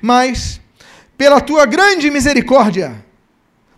Mas, 0.00 0.60
pela 1.16 1.40
tua 1.40 1.66
grande 1.66 2.10
misericórdia, 2.10 3.04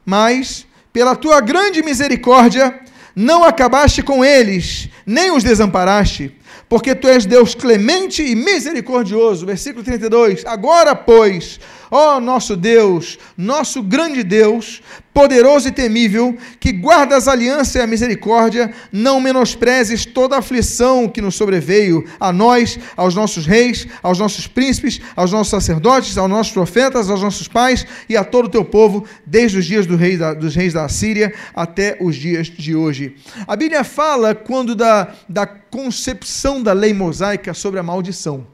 mas, 0.06 0.66
pela 0.92 1.16
tua 1.16 1.40
grande 1.40 1.82
misericórdia, 1.82 2.80
não 3.14 3.42
acabaste 3.42 4.00
com 4.02 4.24
eles, 4.24 4.88
nem 5.04 5.30
os 5.32 5.42
desamparaste, 5.42 6.36
porque 6.68 6.94
tu 6.94 7.08
és 7.08 7.24
Deus 7.24 7.54
clemente 7.54 8.22
e 8.22 8.34
misericordioso. 8.34 9.46
Versículo 9.46 9.82
32. 9.82 10.44
Agora, 10.44 10.94
pois, 10.94 11.58
ó 11.90 12.20
nosso 12.20 12.56
Deus, 12.56 13.18
nosso 13.36 13.82
grande 13.82 14.22
Deus, 14.22 14.82
poderoso 15.18 15.66
e 15.66 15.72
temível, 15.72 16.36
que 16.60 16.70
guardas 16.70 17.26
a 17.26 17.32
aliança 17.32 17.78
e 17.78 17.82
a 17.82 17.86
misericórdia, 17.88 18.72
não 18.92 19.20
menosprezes 19.20 20.06
toda 20.06 20.36
a 20.36 20.38
aflição 20.38 21.08
que 21.08 21.20
nos 21.20 21.34
sobreveio, 21.34 22.04
a 22.20 22.32
nós, 22.32 22.78
aos 22.96 23.16
nossos 23.16 23.44
reis, 23.44 23.88
aos 24.00 24.20
nossos 24.20 24.46
príncipes, 24.46 25.00
aos 25.16 25.32
nossos 25.32 25.50
sacerdotes, 25.50 26.16
aos 26.16 26.30
nossos 26.30 26.52
profetas, 26.52 27.10
aos 27.10 27.20
nossos 27.20 27.48
pais 27.48 27.84
e 28.08 28.16
a 28.16 28.22
todo 28.22 28.46
o 28.46 28.48
teu 28.50 28.64
povo, 28.64 29.04
desde 29.26 29.58
os 29.58 29.66
dias 29.66 29.86
do 29.86 29.96
rei 29.96 30.16
da, 30.16 30.34
dos 30.34 30.54
reis 30.54 30.72
da 30.72 30.84
Assíria 30.84 31.34
até 31.52 31.96
os 32.00 32.14
dias 32.14 32.46
de 32.46 32.76
hoje. 32.76 33.16
A 33.46 33.56
Bíblia 33.56 33.82
fala 33.82 34.36
quando 34.36 34.76
da, 34.76 35.14
da 35.28 35.46
concepção 35.46 36.62
da 36.62 36.72
lei 36.72 36.94
mosaica 36.94 37.52
sobre 37.54 37.80
a 37.80 37.82
maldição. 37.82 38.46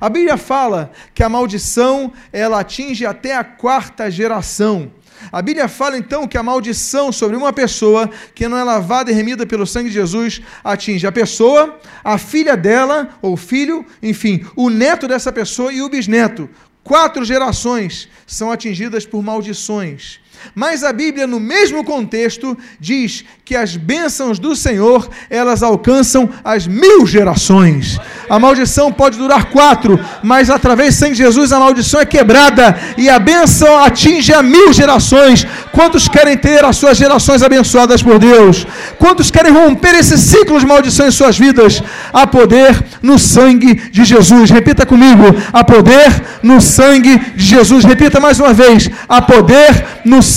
A 0.00 0.08
Bíblia 0.08 0.36
fala 0.36 0.90
que 1.14 1.22
a 1.22 1.28
maldição 1.28 2.12
ela 2.32 2.60
atinge 2.60 3.06
até 3.06 3.36
a 3.36 3.44
quarta 3.44 4.10
geração. 4.10 4.90
A 5.30 5.40
Bíblia 5.40 5.68
fala 5.68 5.96
então 5.96 6.26
que 6.26 6.36
a 6.36 6.42
maldição 6.42 7.12
sobre 7.12 7.36
uma 7.36 7.52
pessoa 7.52 8.10
que 8.34 8.48
não 8.48 8.56
é 8.56 8.64
lavada 8.64 9.10
e 9.10 9.14
remida 9.14 9.46
pelo 9.46 9.66
sangue 9.66 9.88
de 9.88 9.94
Jesus 9.94 10.42
atinge 10.64 11.06
a 11.06 11.12
pessoa, 11.12 11.78
a 12.02 12.18
filha 12.18 12.56
dela, 12.56 13.10
ou 13.20 13.36
filho, 13.36 13.84
enfim, 14.02 14.44
o 14.56 14.68
neto 14.68 15.06
dessa 15.06 15.30
pessoa 15.30 15.72
e 15.72 15.80
o 15.82 15.88
bisneto. 15.88 16.48
Quatro 16.82 17.24
gerações 17.24 18.08
são 18.26 18.50
atingidas 18.50 19.06
por 19.06 19.22
maldições. 19.22 20.18
Mas 20.54 20.82
a 20.84 20.92
Bíblia, 20.92 21.26
no 21.26 21.40
mesmo 21.40 21.84
contexto, 21.84 22.56
diz 22.78 23.24
que 23.44 23.56
as 23.56 23.76
bênçãos 23.76 24.38
do 24.38 24.54
Senhor, 24.54 25.08
elas 25.28 25.62
alcançam 25.62 26.28
as 26.44 26.66
mil 26.66 27.06
gerações. 27.06 27.98
A 28.28 28.38
maldição 28.38 28.92
pode 28.92 29.18
durar 29.18 29.46
quatro, 29.46 29.98
mas 30.22 30.50
através 30.50 30.98
de 30.98 31.14
Jesus 31.14 31.52
a 31.52 31.58
maldição 31.58 32.00
é 32.00 32.06
quebrada 32.06 32.78
e 32.96 33.08
a 33.08 33.18
bênção 33.18 33.82
atinge 33.82 34.32
a 34.32 34.42
mil 34.42 34.72
gerações. 34.72 35.46
Quantos 35.72 36.08
querem 36.08 36.36
ter 36.36 36.64
as 36.64 36.76
suas 36.76 36.96
gerações 36.96 37.42
abençoadas 37.42 38.02
por 38.02 38.18
Deus? 38.18 38.66
Quantos 38.98 39.30
querem 39.30 39.52
romper 39.52 39.94
esse 39.96 40.16
ciclo 40.18 40.58
de 40.58 40.66
maldição 40.66 41.06
em 41.06 41.10
suas 41.10 41.38
vidas? 41.38 41.82
Há 42.12 42.26
poder 42.26 42.82
no 43.02 43.18
sangue 43.18 43.74
de 43.90 44.04
Jesus. 44.04 44.50
Repita 44.50 44.86
comigo: 44.86 45.24
há 45.52 45.64
poder 45.64 46.22
no 46.42 46.60
sangue 46.60 47.18
de 47.34 47.44
Jesus. 47.44 47.84
Repita 47.84 48.20
mais 48.20 48.38
uma 48.38 48.52
vez: 48.52 48.88
há 49.08 49.20
poder 49.20 49.84
no 50.04 50.22
sangue 50.22 50.31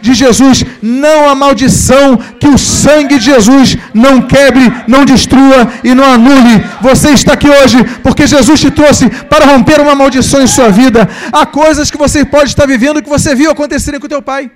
de 0.00 0.14
Jesus. 0.14 0.64
Não 0.82 1.28
há 1.28 1.34
maldição 1.34 2.16
que 2.40 2.48
o 2.48 2.58
sangue 2.58 3.18
de 3.18 3.26
Jesus 3.26 3.76
não 3.94 4.22
quebre, 4.22 4.64
não 4.86 5.04
destrua 5.04 5.60
e 5.82 5.94
não 5.94 6.04
anule. 6.04 6.64
Você 6.80 7.10
está 7.10 7.32
aqui 7.34 7.48
hoje 7.48 7.78
porque 8.02 8.26
Jesus 8.26 8.60
te 8.60 8.70
trouxe 8.70 9.08
para 9.32 9.46
romper 9.46 9.80
uma 9.80 9.94
maldição 9.94 10.42
em 10.42 10.46
sua 10.46 10.68
vida. 10.68 11.08
Há 11.32 11.46
coisas 11.46 11.90
que 11.90 11.96
você 11.96 12.24
pode 12.24 12.50
estar 12.50 12.66
vivendo 12.66 13.02
que 13.02 13.08
você 13.08 13.34
viu 13.34 13.50
acontecerem 13.50 14.00
com 14.00 14.08
teu 14.08 14.22
pai. 14.22 14.50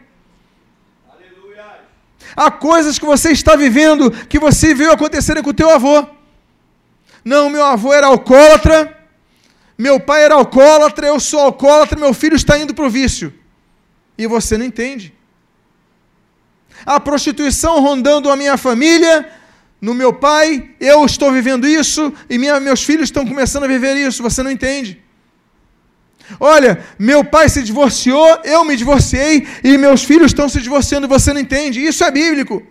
Há 2.37 2.51
coisas 2.51 2.99
que 2.99 3.07
você 3.07 3.31
está 3.31 3.57
vivendo 3.57 4.11
que 4.11 4.39
você 4.39 4.75
viu 4.75 4.93
acontecerem 4.93 5.43
com 5.43 5.55
teu 5.55 5.71
avô. 5.71 6.05
Não, 7.25 7.49
meu 7.49 7.65
avô 7.65 7.93
era 7.93 8.07
alcoólatra, 8.09 8.95
meu 9.77 9.99
pai 9.99 10.23
era 10.25 10.35
alcoólatra, 10.35 11.07
eu 11.07 11.19
sou 11.19 11.41
alcoólatra, 11.41 11.99
meu 11.99 12.13
filho 12.13 12.37
está 12.37 12.59
indo 12.59 12.75
para 12.75 12.87
o 12.87 12.91
vício 12.91 13.33
e 14.17 14.27
você 14.27 14.57
não 14.57 14.65
entende. 14.65 15.13
A 16.85 17.01
prostituição 17.01 17.81
rondando 17.81 18.31
a 18.31 18.37
minha 18.37 18.57
família, 18.57 19.31
no 19.81 19.95
meu 19.95 20.13
pai, 20.13 20.71
eu 20.81 21.05
estou 21.05 21.33
vivendo 21.33 21.67
isso 21.67 22.13
e 22.29 22.39
minha, 22.39 22.59
meus 22.61 22.83
filhos 22.83 23.05
estão 23.05 23.27
começando 23.27 23.65
a 23.65 23.69
viver 23.69 23.97
isso, 23.97 24.23
você 24.23 24.43
não 24.43 24.51
entende. 24.51 25.03
Olha, 26.41 26.85
meu 26.99 27.25
pai 27.25 27.49
se 27.49 27.63
divorciou, 27.63 28.41
eu 28.45 28.65
me 28.65 28.77
divorciei 28.77 29.47
e 29.63 29.79
meus 29.79 30.03
filhos 30.03 30.27
estão 30.27 30.49
se 30.49 30.61
divorciando, 30.61 31.07
você 31.07 31.33
não 31.33 31.41
entende. 31.41 31.85
Isso 31.85 32.03
é 32.03 32.11
bíblico. 32.11 32.63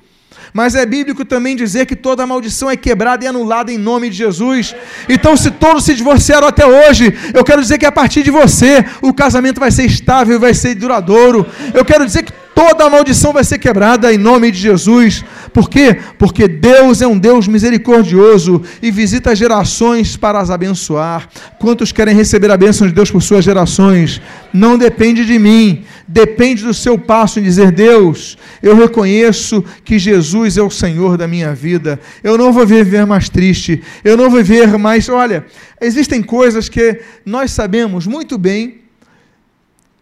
Mas 0.56 0.74
é 0.74 0.86
bíblico 0.86 1.26
também 1.26 1.54
dizer 1.54 1.86
que 1.86 1.98
toda 1.98 2.26
maldição 2.26 2.72
é 2.72 2.78
quebrada 2.78 3.26
e 3.26 3.28
anulada 3.28 3.74
em 3.74 3.78
nome 3.78 4.10
de 4.10 4.16
Jesus. 4.16 4.74
Então, 5.10 5.36
se 5.36 5.52
todos 5.52 5.84
se 5.84 5.94
divorciaram 5.94 6.48
até 6.48 6.66
hoje, 6.66 7.14
eu 7.34 7.44
quero 7.44 7.62
dizer 7.62 7.78
que 7.78 7.86
a 7.86 7.92
partir 7.92 8.24
de 8.24 8.32
você, 8.32 8.86
o 9.02 9.14
casamento 9.14 9.60
vai 9.60 9.70
ser 9.70 9.84
estável, 9.84 10.40
vai 10.40 10.54
ser 10.54 10.74
duradouro. 10.74 11.46
Eu 11.74 11.84
quero 11.84 12.06
dizer 12.06 12.24
que 12.24 12.32
toda 12.68 12.90
maldição 12.90 13.32
vai 13.32 13.44
ser 13.44 13.60
quebrada 13.60 14.12
em 14.12 14.18
nome 14.18 14.50
de 14.50 14.58
Jesus. 14.58 15.24
Por 15.54 15.70
quê? 15.70 16.00
Porque 16.18 16.48
Deus 16.48 17.00
é 17.00 17.08
um 17.08 17.18
Deus 17.18 17.48
misericordioso 17.48 18.60
e 18.82 18.90
visita 18.90 19.36
gerações 19.36 20.18
para 20.18 20.40
as 20.40 20.50
abençoar. 20.50 21.30
Quantos 21.60 21.92
querem 21.92 22.16
receber 22.16 22.50
a 22.50 22.58
bênção 22.58 22.88
de 22.88 22.94
Deus 22.94 23.12
por 23.12 23.22
suas 23.22 23.46
gerações? 23.46 24.20
Não 24.52 24.80
depende 24.80 25.26
de 25.26 25.38
mim, 25.38 25.86
depende 26.08 26.64
do 26.64 26.74
seu 26.74 26.98
passo 26.98 27.40
em 27.40 27.44
dizer: 27.44 27.72
Deus, 27.72 28.36
eu 28.64 28.76
reconheço 28.76 29.64
que 29.84 30.00
Jesus 30.00 30.58
é 30.58 30.64
o 30.64 30.72
Senhor 30.72 31.18
da 31.18 31.28
minha 31.28 31.54
vida. 31.54 32.00
Eu 32.24 32.36
não 32.36 32.52
vou 32.52 32.66
viver 32.66 33.06
mais 33.06 33.30
triste, 33.30 33.84
eu 34.04 34.18
não 34.18 34.28
vou 34.28 34.44
viver 34.44 34.76
mais. 34.76 35.08
Olha, 35.08 35.46
existem 35.80 36.24
coisas 36.24 36.68
que 36.68 37.00
nós 37.24 37.52
sabemos 37.52 38.08
muito 38.08 38.40
bem 38.40 38.80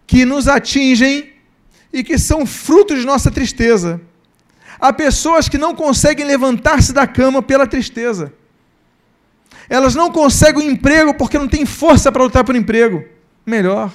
que 0.07 0.23
nos 0.23 0.47
atingem 0.47 1.32
e 1.93 2.03
que 2.03 2.17
são 2.17 2.45
frutos 2.45 2.99
de 2.99 3.05
nossa 3.05 3.29
tristeza. 3.29 4.01
Há 4.79 4.91
pessoas 4.91 5.47
que 5.47 5.59
não 5.59 5.75
conseguem 5.75 6.25
levantar-se 6.25 6.91
da 6.91 7.05
cama 7.05 7.41
pela 7.41 7.67
tristeza. 7.67 8.33
Elas 9.69 9.93
não 9.93 10.11
conseguem 10.11 10.67
um 10.67 10.71
emprego 10.71 11.13
porque 11.13 11.37
não 11.37 11.47
têm 11.47 11.65
força 11.65 12.11
para 12.11 12.23
lutar 12.23 12.43
por 12.43 12.55
um 12.55 12.57
emprego 12.57 13.05
melhor. 13.45 13.93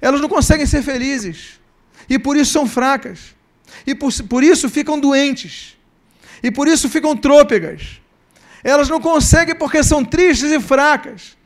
Elas 0.00 0.20
não 0.20 0.28
conseguem 0.28 0.66
ser 0.66 0.82
felizes. 0.82 1.58
E 2.08 2.18
por 2.18 2.36
isso 2.36 2.52
são 2.52 2.66
fracas. 2.66 3.34
E 3.86 3.94
por, 3.94 4.12
por 4.24 4.44
isso 4.44 4.68
ficam 4.68 5.00
doentes. 5.00 5.76
E 6.42 6.50
por 6.50 6.68
isso 6.68 6.88
ficam 6.88 7.16
trôpegas. 7.16 8.00
Elas 8.62 8.88
não 8.88 9.00
conseguem 9.00 9.54
porque 9.54 9.82
são 9.82 10.04
tristes 10.04 10.52
e 10.52 10.60
fracas. 10.60 11.36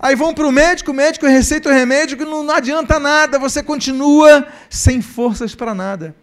Aí 0.00 0.14
vão 0.14 0.32
para 0.32 0.46
o 0.46 0.52
médico, 0.52 0.92
o 0.92 0.94
médico 0.94 1.26
receita 1.26 1.68
o 1.68 1.72
remédio 1.72 2.16
que 2.16 2.24
não, 2.24 2.44
não 2.44 2.54
adianta 2.54 3.00
nada, 3.00 3.38
você 3.38 3.62
continua 3.62 4.46
sem 4.70 5.02
forças 5.02 5.54
para 5.54 5.74
nada. 5.74 6.14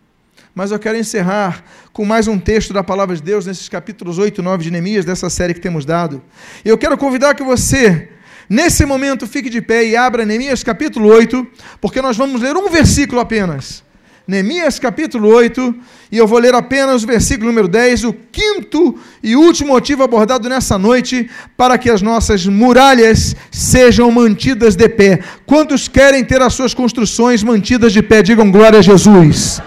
Mas 0.53 0.71
eu 0.71 0.79
quero 0.79 0.97
encerrar 0.97 1.63
com 1.91 2.05
mais 2.05 2.27
um 2.27 2.39
texto 2.39 2.73
da 2.73 2.83
palavra 2.83 3.15
de 3.15 3.21
Deus, 3.21 3.45
nesses 3.45 3.67
capítulos 3.67 4.17
8 4.17 4.39
e 4.39 4.43
9 4.43 4.63
de 4.63 4.71
Neemias, 4.71 5.03
dessa 5.03 5.29
série 5.29 5.53
que 5.53 5.59
temos 5.59 5.85
dado. 5.85 6.23
Eu 6.63 6.77
quero 6.77 6.97
convidar 6.97 7.35
que 7.35 7.43
você 7.43 8.09
Nesse 8.47 8.85
momento, 8.85 9.25
fique 9.25 9.49
de 9.49 9.59
pé 9.61 9.83
e 9.85 9.95
abra 9.95 10.23
Neemias 10.23 10.63
capítulo 10.63 11.09
8, 11.09 11.47
porque 11.81 12.01
nós 12.01 12.15
vamos 12.15 12.41
ler 12.41 12.55
um 12.55 12.69
versículo 12.69 13.19
apenas. 13.19 13.84
Neemias 14.27 14.79
capítulo 14.79 15.29
8, 15.29 15.75
e 16.11 16.17
eu 16.17 16.25
vou 16.25 16.39
ler 16.39 16.55
apenas 16.55 17.03
o 17.03 17.07
versículo 17.07 17.49
número 17.49 17.67
10, 17.67 18.05
o 18.05 18.13
quinto 18.13 18.97
e 19.21 19.35
último 19.35 19.73
motivo 19.73 20.03
abordado 20.03 20.49
nessa 20.49 20.77
noite, 20.77 21.29
para 21.55 21.77
que 21.77 21.89
as 21.89 22.01
nossas 22.01 22.45
muralhas 22.47 23.35
sejam 23.51 24.09
mantidas 24.09 24.75
de 24.75 24.89
pé. 24.89 25.19
Quantos 25.45 25.87
querem 25.87 26.23
ter 26.23 26.41
as 26.41 26.53
suas 26.53 26.73
construções 26.73 27.43
mantidas 27.43 27.93
de 27.93 28.01
pé? 28.01 28.23
Digam 28.23 28.51
glória 28.51 28.79
a 28.79 28.81
Jesus. 28.81 29.61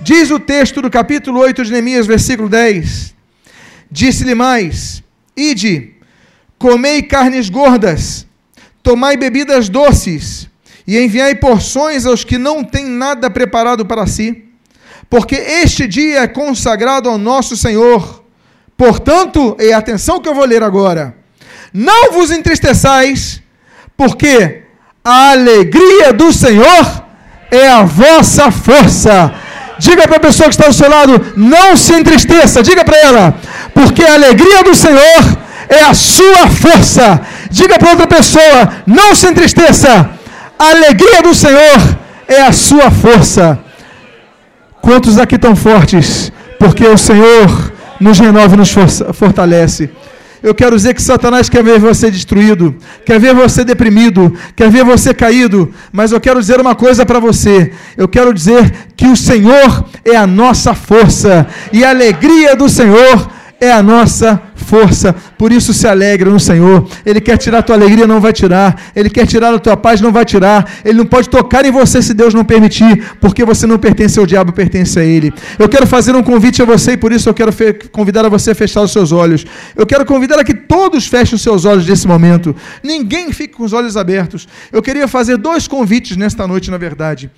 Diz 0.00 0.30
o 0.30 0.38
texto 0.38 0.80
do 0.80 0.90
capítulo 0.90 1.40
8 1.40 1.64
de 1.64 1.72
Neemias, 1.72 2.06
versículo 2.06 2.48
10: 2.48 3.14
Disse-lhe 3.90 4.34
mais: 4.34 5.02
Ide 5.36 5.94
Comei 6.64 7.02
carnes 7.02 7.50
gordas, 7.50 8.26
tomai 8.82 9.18
bebidas 9.18 9.68
doces, 9.68 10.48
e 10.86 10.98
enviai 10.98 11.34
porções 11.34 12.04
aos 12.06 12.24
que 12.24 12.36
não 12.38 12.62
têm 12.62 12.84
nada 12.84 13.30
preparado 13.30 13.86
para 13.86 14.06
si, 14.06 14.44
porque 15.08 15.34
este 15.34 15.86
dia 15.86 16.20
é 16.20 16.28
consagrado 16.28 17.08
ao 17.08 17.18
nosso 17.18 17.56
Senhor. 17.56 18.22
Portanto, 18.76 19.56
e 19.58 19.72
atenção 19.72 20.20
que 20.20 20.28
eu 20.28 20.34
vou 20.34 20.44
ler 20.44 20.62
agora: 20.62 21.14
não 21.72 22.12
vos 22.12 22.30
entristeçais, 22.30 23.40
porque 23.96 24.62
a 25.04 25.30
alegria 25.30 26.12
do 26.12 26.32
Senhor 26.32 27.04
é 27.50 27.68
a 27.68 27.82
vossa 27.82 28.50
força. 28.50 29.34
Diga 29.78 30.06
para 30.06 30.16
a 30.16 30.20
pessoa 30.20 30.48
que 30.48 30.54
está 30.54 30.66
ao 30.66 30.72
seu 30.72 30.88
lado: 30.88 31.34
não 31.36 31.76
se 31.76 31.94
entristeça. 31.94 32.62
Diga 32.62 32.84
para 32.84 32.96
ela, 32.98 33.34
porque 33.72 34.02
a 34.02 34.14
alegria 34.14 34.62
do 34.62 34.74
Senhor 34.74 35.22
é 35.68 35.82
a 35.84 35.94
sua 35.94 36.48
força. 36.48 37.20
Diga 37.50 37.78
para 37.78 37.90
outra 37.90 38.06
pessoa: 38.06 38.82
não 38.86 39.14
se 39.14 39.26
entristeça. 39.26 40.10
A 40.64 40.70
alegria 40.70 41.20
do 41.20 41.34
Senhor 41.34 41.78
é 42.26 42.40
a 42.40 42.50
sua 42.50 42.90
força. 42.90 43.58
Quantos 44.80 45.18
aqui 45.18 45.34
estão 45.34 45.54
fortes? 45.54 46.32
Porque 46.58 46.86
o 46.86 46.96
Senhor 46.96 47.70
nos 48.00 48.18
renova 48.18 48.54
e 48.54 48.56
nos 48.56 48.74
fortalece. 49.12 49.90
Eu 50.42 50.54
quero 50.54 50.74
dizer 50.74 50.94
que 50.94 51.02
Satanás 51.02 51.50
quer 51.50 51.62
ver 51.62 51.78
você 51.78 52.10
destruído, 52.10 52.74
quer 53.04 53.20
ver 53.20 53.34
você 53.34 53.62
deprimido, 53.62 54.32
quer 54.56 54.70
ver 54.70 54.84
você 54.84 55.12
caído, 55.12 55.70
mas 55.92 56.12
eu 56.12 56.20
quero 56.20 56.40
dizer 56.40 56.58
uma 56.58 56.74
coisa 56.74 57.04
para 57.04 57.18
você. 57.18 57.70
Eu 57.94 58.08
quero 58.08 58.32
dizer 58.32 58.72
que 58.96 59.06
o 59.06 59.16
Senhor 59.16 59.84
é 60.02 60.16
a 60.16 60.26
nossa 60.26 60.74
força 60.74 61.46
e 61.74 61.84
a 61.84 61.90
alegria 61.90 62.56
do 62.56 62.70
Senhor 62.70 63.30
é 63.64 63.72
a 63.72 63.82
nossa 63.82 64.40
força. 64.54 65.14
Por 65.38 65.52
isso 65.52 65.72
se 65.72 65.86
alegra 65.86 66.30
no 66.30 66.40
Senhor. 66.40 66.88
Ele 67.04 67.20
quer 67.20 67.36
tirar 67.36 67.58
a 67.58 67.62
tua 67.62 67.76
alegria, 67.76 68.06
não 68.06 68.20
vai 68.20 68.32
tirar. 68.32 68.90
Ele 68.94 69.10
quer 69.10 69.26
tirar 69.26 69.52
a 69.54 69.58
tua 69.58 69.76
paz, 69.76 70.00
não 70.00 70.12
vai 70.12 70.24
tirar. 70.24 70.70
Ele 70.84 70.98
não 70.98 71.06
pode 71.06 71.28
tocar 71.28 71.64
em 71.64 71.70
você 71.70 72.02
se 72.02 72.14
Deus 72.14 72.34
não 72.34 72.44
permitir, 72.44 73.04
porque 73.20 73.44
você 73.44 73.66
não 73.66 73.78
pertence 73.78 74.18
ao 74.18 74.26
diabo, 74.26 74.52
pertence 74.52 74.98
a 74.98 75.04
ele. 75.04 75.32
Eu 75.58 75.68
quero 75.68 75.86
fazer 75.86 76.14
um 76.14 76.22
convite 76.22 76.62
a 76.62 76.64
você 76.64 76.92
e 76.92 76.96
por 76.96 77.12
isso 77.12 77.28
eu 77.28 77.34
quero 77.34 77.52
convidar 77.92 78.24
a 78.24 78.28
você 78.28 78.50
a 78.52 78.54
fechar 78.54 78.82
os 78.82 78.92
seus 78.92 79.12
olhos. 79.12 79.44
Eu 79.76 79.86
quero 79.86 80.04
convidar 80.04 80.38
a 80.38 80.44
que 80.44 80.54
todos 80.54 81.06
fechem 81.06 81.36
os 81.36 81.42
seus 81.42 81.64
olhos 81.64 81.86
nesse 81.86 82.06
momento. 82.06 82.54
Ninguém 82.82 83.32
fique 83.32 83.54
com 83.54 83.64
os 83.64 83.72
olhos 83.72 83.96
abertos. 83.96 84.48
Eu 84.72 84.82
queria 84.82 85.08
fazer 85.08 85.36
dois 85.36 85.68
convites 85.68 86.16
nesta 86.16 86.46
noite, 86.46 86.70
na 86.70 86.78
verdade. 86.78 87.30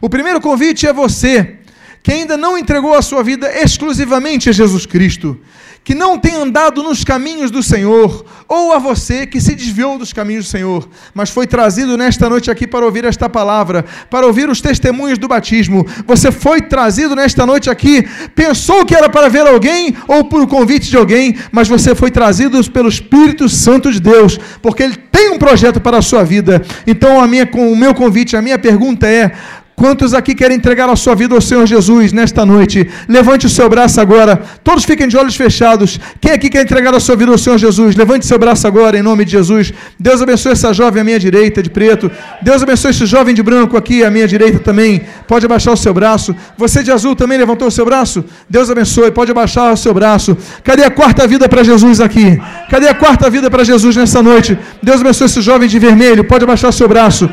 O 0.00 0.08
primeiro 0.08 0.40
convite 0.40 0.86
é 0.86 0.92
você 0.92 1.59
que 2.02 2.12
ainda 2.12 2.36
não 2.36 2.56
entregou 2.56 2.94
a 2.94 3.02
sua 3.02 3.22
vida 3.22 3.50
exclusivamente 3.62 4.48
a 4.48 4.52
Jesus 4.52 4.86
Cristo 4.86 5.38
que 5.82 5.94
não 5.94 6.18
tem 6.18 6.34
andado 6.36 6.82
nos 6.82 7.04
caminhos 7.04 7.50
do 7.50 7.62
Senhor, 7.62 8.24
ou 8.46 8.72
a 8.72 8.78
você 8.78 9.26
que 9.26 9.40
se 9.40 9.54
desviou 9.54 9.98
dos 9.98 10.12
caminhos 10.12 10.44
do 10.44 10.50
Senhor, 10.50 10.88
mas 11.14 11.30
foi 11.30 11.46
trazido 11.46 11.96
nesta 11.96 12.28
noite 12.28 12.50
aqui 12.50 12.66
para 12.66 12.84
ouvir 12.84 13.04
esta 13.04 13.28
palavra, 13.28 13.84
para 14.10 14.26
ouvir 14.26 14.48
os 14.50 14.60
testemunhos 14.60 15.18
do 15.18 15.26
batismo. 15.26 15.86
Você 16.06 16.30
foi 16.30 16.60
trazido 16.60 17.16
nesta 17.16 17.46
noite 17.46 17.70
aqui, 17.70 18.06
pensou 18.34 18.84
que 18.84 18.94
era 18.94 19.08
para 19.08 19.28
ver 19.28 19.46
alguém 19.46 19.96
ou 20.06 20.24
por 20.24 20.46
convite 20.46 20.90
de 20.90 20.96
alguém, 20.96 21.36
mas 21.50 21.68
você 21.68 21.94
foi 21.94 22.10
trazido 22.10 22.62
pelo 22.70 22.88
Espírito 22.88 23.48
Santo 23.48 23.90
de 23.90 24.00
Deus, 24.00 24.38
porque 24.60 24.82
Ele 24.82 24.96
tem 24.96 25.30
um 25.30 25.38
projeto 25.38 25.80
para 25.80 25.98
a 25.98 26.02
sua 26.02 26.22
vida. 26.22 26.62
Então, 26.86 27.20
a 27.20 27.26
minha, 27.26 27.48
o 27.54 27.76
meu 27.76 27.94
convite, 27.94 28.36
a 28.36 28.42
minha 28.42 28.58
pergunta 28.58 29.06
é: 29.06 29.32
Quantos 29.80 30.12
aqui 30.12 30.34
querem 30.34 30.58
entregar 30.58 30.90
a 30.90 30.94
sua 30.94 31.14
vida 31.14 31.34
ao 31.34 31.40
Senhor 31.40 31.66
Jesus 31.66 32.12
nesta 32.12 32.44
noite? 32.44 32.86
Levante 33.08 33.46
o 33.46 33.48
seu 33.48 33.66
braço 33.66 33.98
agora. 33.98 34.38
Todos 34.62 34.84
fiquem 34.84 35.08
de 35.08 35.16
olhos 35.16 35.34
fechados. 35.34 35.98
Quem 36.20 36.32
aqui 36.32 36.50
quer 36.50 36.64
entregar 36.64 36.94
a 36.94 37.00
sua 37.00 37.16
vida 37.16 37.32
ao 37.32 37.38
Senhor 37.38 37.56
Jesus? 37.56 37.96
Levante 37.96 38.26
seu 38.26 38.38
braço 38.38 38.66
agora 38.66 38.98
em 38.98 39.02
nome 39.02 39.24
de 39.24 39.30
Jesus. 39.30 39.72
Deus 39.98 40.20
abençoe 40.20 40.52
essa 40.52 40.74
jovem 40.74 41.00
à 41.00 41.04
minha 41.04 41.18
direita, 41.18 41.62
de 41.62 41.70
preto. 41.70 42.10
Deus 42.42 42.62
abençoe 42.62 42.90
esse 42.90 43.06
jovem 43.06 43.34
de 43.34 43.42
branco 43.42 43.74
aqui 43.74 44.04
à 44.04 44.10
minha 44.10 44.28
direita 44.28 44.58
também. 44.58 45.00
Pode 45.26 45.46
abaixar 45.46 45.72
o 45.72 45.78
seu 45.78 45.94
braço. 45.94 46.36
Você 46.58 46.82
de 46.82 46.92
azul 46.92 47.16
também 47.16 47.38
levantou 47.38 47.68
o 47.68 47.70
seu 47.70 47.86
braço? 47.86 48.22
Deus 48.50 48.68
abençoe. 48.68 49.10
Pode 49.10 49.30
abaixar 49.30 49.72
o 49.72 49.78
seu 49.78 49.94
braço. 49.94 50.36
Cadê 50.62 50.84
a 50.84 50.90
quarta 50.90 51.26
vida 51.26 51.48
para 51.48 51.62
Jesus 51.64 52.02
aqui? 52.02 52.38
Cadê 52.68 52.86
a 52.86 52.94
quarta 52.94 53.30
vida 53.30 53.50
para 53.50 53.64
Jesus 53.64 53.96
nessa 53.96 54.22
noite? 54.22 54.58
Deus 54.82 55.00
abençoe 55.00 55.24
esse 55.24 55.40
jovem 55.40 55.66
de 55.66 55.78
vermelho. 55.78 56.22
Pode 56.22 56.44
abaixar 56.44 56.68
o 56.68 56.72
seu 56.74 56.86
braço. 56.86 57.30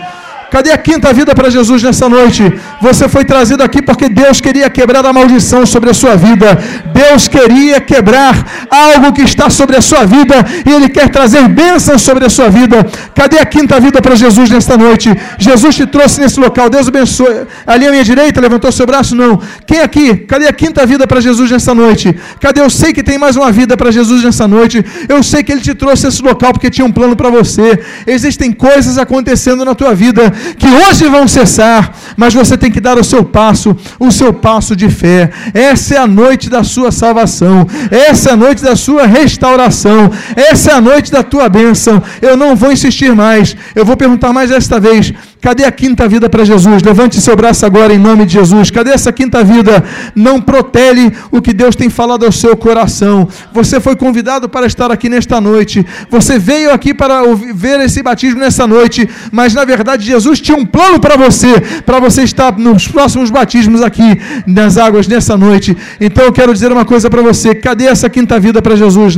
Cadê 0.52 0.72
a 0.72 0.78
quinta 0.78 1.12
vida 1.12 1.36
para 1.36 1.50
Jesus 1.50 1.84
nessa 1.84 2.08
noite? 2.08 2.42
Você 2.82 3.08
foi 3.10 3.26
trazido 3.26 3.62
aqui 3.64 3.82
porque 3.82 4.08
Deus 4.08 4.40
queria 4.40 4.70
quebrar 4.70 5.06
a 5.06 5.12
maldição 5.12 5.66
sobre 5.66 5.90
a 5.90 5.94
sua 5.94 6.16
vida. 6.16 6.58
Deus 6.94 7.28
queria 7.28 7.82
quebrar 7.82 8.68
algo 8.70 9.12
que 9.12 9.24
está 9.24 9.50
sobre 9.50 9.76
a 9.76 9.82
sua 9.82 10.06
vida 10.06 10.36
e 10.66 10.72
Ele 10.72 10.88
quer 10.88 11.10
trazer 11.10 11.48
bênçãos 11.50 12.02
sobre 12.02 12.26
a 12.26 12.30
sua 12.30 12.50
vida. 12.50 12.86
Cadê 13.14 13.40
a 13.40 13.46
quinta 13.46 13.78
vida 13.80 14.02
para 14.02 14.16
Jesus 14.16 14.50
nesta 14.50 14.78
noite? 14.78 15.10
Jesus 15.38 15.76
te 15.76 15.86
trouxe 15.86 16.22
nesse 16.22 16.40
local. 16.40 16.70
Deus 16.70 16.88
abençoe. 16.88 17.46
Ali 17.66 17.86
à 17.86 17.92
minha 17.92 18.04
direita, 18.04 18.40
levantou 18.40 18.72
seu 18.72 18.86
braço? 18.86 19.16
Não. 19.16 19.42
Quem 19.66 19.82
aqui? 19.82 20.16
Cadê 20.16 20.48
a 20.48 20.54
quinta 20.54 20.86
vida 20.86 21.06
para 21.06 21.20
Jesus 21.20 21.52
nessa 21.52 21.74
noite? 21.74 22.16
Cadê? 22.40 22.62
Eu 22.62 22.70
sei 22.70 22.94
que 22.94 23.04
tem 23.04 23.18
mais 23.18 23.36
uma 23.36 23.52
vida 23.52 23.76
para 23.76 23.92
Jesus 23.92 24.24
nessa 24.24 24.48
noite. 24.48 24.84
Eu 25.10 25.22
sei 25.22 25.44
que 25.44 25.52
Ele 25.52 25.62
te 25.62 25.74
trouxe 25.74 26.06
nesse 26.06 26.22
local 26.22 26.54
porque 26.54 26.70
tinha 26.70 26.86
um 26.86 26.92
plano 26.92 27.18
para 27.18 27.30
você. 27.30 27.80
Existem 28.06 28.54
coisas 28.54 28.98
acontecendo 28.98 29.66
na 29.66 29.76
tua 29.76 29.94
vida 29.94 30.37
que 30.58 30.68
hoje 30.68 31.08
vão 31.08 31.28
cessar, 31.28 31.94
mas 32.16 32.34
você 32.34 32.58
tem 32.58 32.72
que 32.72 32.80
dar 32.80 32.98
o 32.98 33.04
seu 33.04 33.24
passo, 33.24 33.76
o 34.00 34.12
seu 34.12 34.34
passo 34.34 34.76
de 34.76 34.90
fé. 34.90 35.30
Essa 35.54 35.96
é 35.96 35.98
a 35.98 36.08
noite 36.08 36.50
da 36.50 36.64
sua 36.64 36.92
salvação, 36.92 37.68
essa 37.92 38.30
é 38.30 38.34
a 38.34 38.38
noite 38.38 38.64
da 38.64 38.76
sua 38.76 39.06
restauração, 39.06 40.12
essa 40.36 40.72
é 40.72 40.74
a 40.74 40.82
noite 40.82 41.12
da 41.12 41.24
tua 41.24 41.50
bênção. 41.50 42.02
Eu 42.22 42.36
não 42.36 42.56
vou 42.56 42.72
insistir 42.72 43.14
mais, 43.16 43.56
eu 43.76 43.86
vou 43.86 43.98
perguntar 43.98 44.34
mais 44.34 44.52
esta 44.52 44.80
vez: 44.80 45.14
Cadê 45.40 45.66
a 45.66 45.72
quinta 45.72 46.08
vida 46.08 46.28
para 46.28 46.44
Jesus? 46.44 46.82
Levante 46.82 47.22
seu 47.22 47.36
braço 47.36 47.66
agora 47.66 47.94
em 47.94 47.98
nome 47.98 48.26
de 48.26 48.34
Jesus. 48.34 48.72
Cadê 48.72 48.92
essa 48.92 49.12
quinta 49.12 49.44
vida? 49.44 49.84
Não 50.16 50.42
protele 50.42 51.14
o 51.32 51.42
que 51.42 51.54
Deus 51.54 51.76
tem 51.76 51.90
falado 51.90 52.26
ao 52.26 52.32
seu 52.32 52.58
coração. 52.58 53.28
Você 53.54 53.80
foi 53.80 53.96
convidado 53.96 54.50
para 54.50 54.66
estar 54.66 54.92
aqui 54.92 55.08
nesta 55.08 55.40
noite. 55.40 55.86
Você 56.10 56.40
veio 56.40 56.72
aqui 56.72 56.94
para 56.94 57.22
ver 57.54 57.80
esse 57.82 58.02
batismo 58.02 58.40
nessa 58.40 58.66
noite, 58.66 59.08
mas 59.32 59.54
na 59.54 59.64
verdade 59.64 60.06
Jesus 60.06 60.42
tinha 60.42 60.58
um 60.58 60.66
plano 60.66 61.00
para 61.00 61.16
você, 61.16 61.62
para 61.86 62.00
você 62.00 62.24
estar 62.24 62.58
nos 62.58 62.88
próximos 62.88 63.30
batismos 63.30 63.82
aqui 63.82 64.20
nas 64.46 64.78
águas 64.78 65.08
nessa 65.08 65.38
noite. 65.38 65.78
Então 66.02 66.26
eu 66.26 66.34
quero 66.34 66.52
dizer 66.52 66.72
uma 66.72 66.86
coisa 66.86 67.10
para 67.10 67.22
você: 67.22 67.54
cadê 67.54 67.86
essa 67.86 68.10
quinta 68.10 68.40
vida 68.40 68.62
para 68.62 68.76
Jesus? 68.76 69.18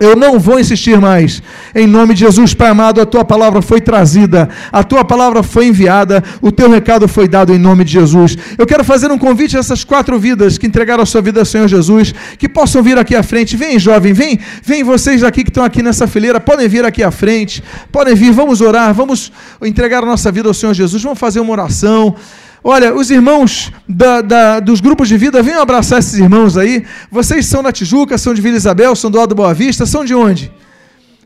Eu 0.00 0.14
não 0.14 0.38
vou 0.38 0.60
insistir 0.60 1.00
mais. 1.00 1.42
Em 1.74 1.86
nome 1.86 2.14
de 2.14 2.20
Jesus, 2.20 2.54
Pai 2.54 2.68
amado, 2.68 3.00
a 3.00 3.06
tua 3.06 3.24
palavra 3.24 3.60
foi 3.60 3.80
trazida, 3.80 4.48
a 4.70 4.84
tua 4.84 5.04
palavra 5.04 5.42
foi 5.42 5.66
enviada, 5.66 6.22
o 6.40 6.52
teu 6.52 6.70
recado 6.70 7.08
foi 7.08 7.26
dado 7.26 7.52
em 7.52 7.58
nome 7.58 7.84
de 7.84 7.92
Jesus. 7.92 8.36
Eu 8.56 8.66
quero 8.66 8.84
fazer 8.84 9.10
um 9.10 9.18
convite 9.18 9.56
a 9.56 9.60
essas 9.60 9.82
quatro 9.82 10.18
vidas 10.18 10.56
que 10.56 10.66
entregaram 10.66 11.02
a 11.02 11.06
sua 11.06 11.20
vida 11.20 11.40
ao 11.40 11.46
Senhor 11.46 11.66
Jesus, 11.66 12.14
que 12.38 12.48
possam 12.48 12.82
vir 12.82 12.96
aqui 12.96 13.16
à 13.16 13.22
frente. 13.22 13.56
Vem, 13.56 13.78
jovem, 13.78 14.12
vem, 14.12 14.38
vem 14.62 14.84
vocês 14.84 15.24
aqui 15.24 15.42
que 15.42 15.50
estão 15.50 15.64
aqui 15.64 15.82
nessa 15.82 16.06
fileira, 16.06 16.38
podem 16.38 16.68
vir 16.68 16.84
aqui 16.84 17.02
à 17.02 17.10
frente, 17.10 17.62
podem 17.90 18.14
vir, 18.14 18.32
vamos 18.32 18.60
orar, 18.60 18.94
vamos 18.94 19.32
entregar 19.62 20.02
a 20.02 20.06
nossa 20.06 20.30
vida 20.30 20.48
ao 20.48 20.54
Senhor 20.54 20.74
Jesus, 20.74 21.02
vamos 21.02 21.18
fazer 21.18 21.40
uma 21.40 21.52
oração. 21.52 22.14
Olha, 22.62 22.94
os 22.94 23.10
irmãos 23.10 23.72
da, 23.88 24.20
da, 24.20 24.60
dos 24.60 24.80
grupos 24.80 25.08
de 25.08 25.16
vida, 25.16 25.42
venham 25.42 25.62
abraçar 25.62 26.00
esses 26.00 26.18
irmãos 26.18 26.56
aí. 26.56 26.84
Vocês 27.10 27.46
são 27.46 27.62
da 27.62 27.70
Tijuca, 27.70 28.18
são 28.18 28.34
de 28.34 28.42
Vila 28.42 28.56
Isabel, 28.56 28.94
são 28.96 29.10
do 29.10 29.18
Alto 29.18 29.34
Boa 29.34 29.54
Vista, 29.54 29.86
são 29.86 30.04
de 30.04 30.14
onde? 30.14 30.52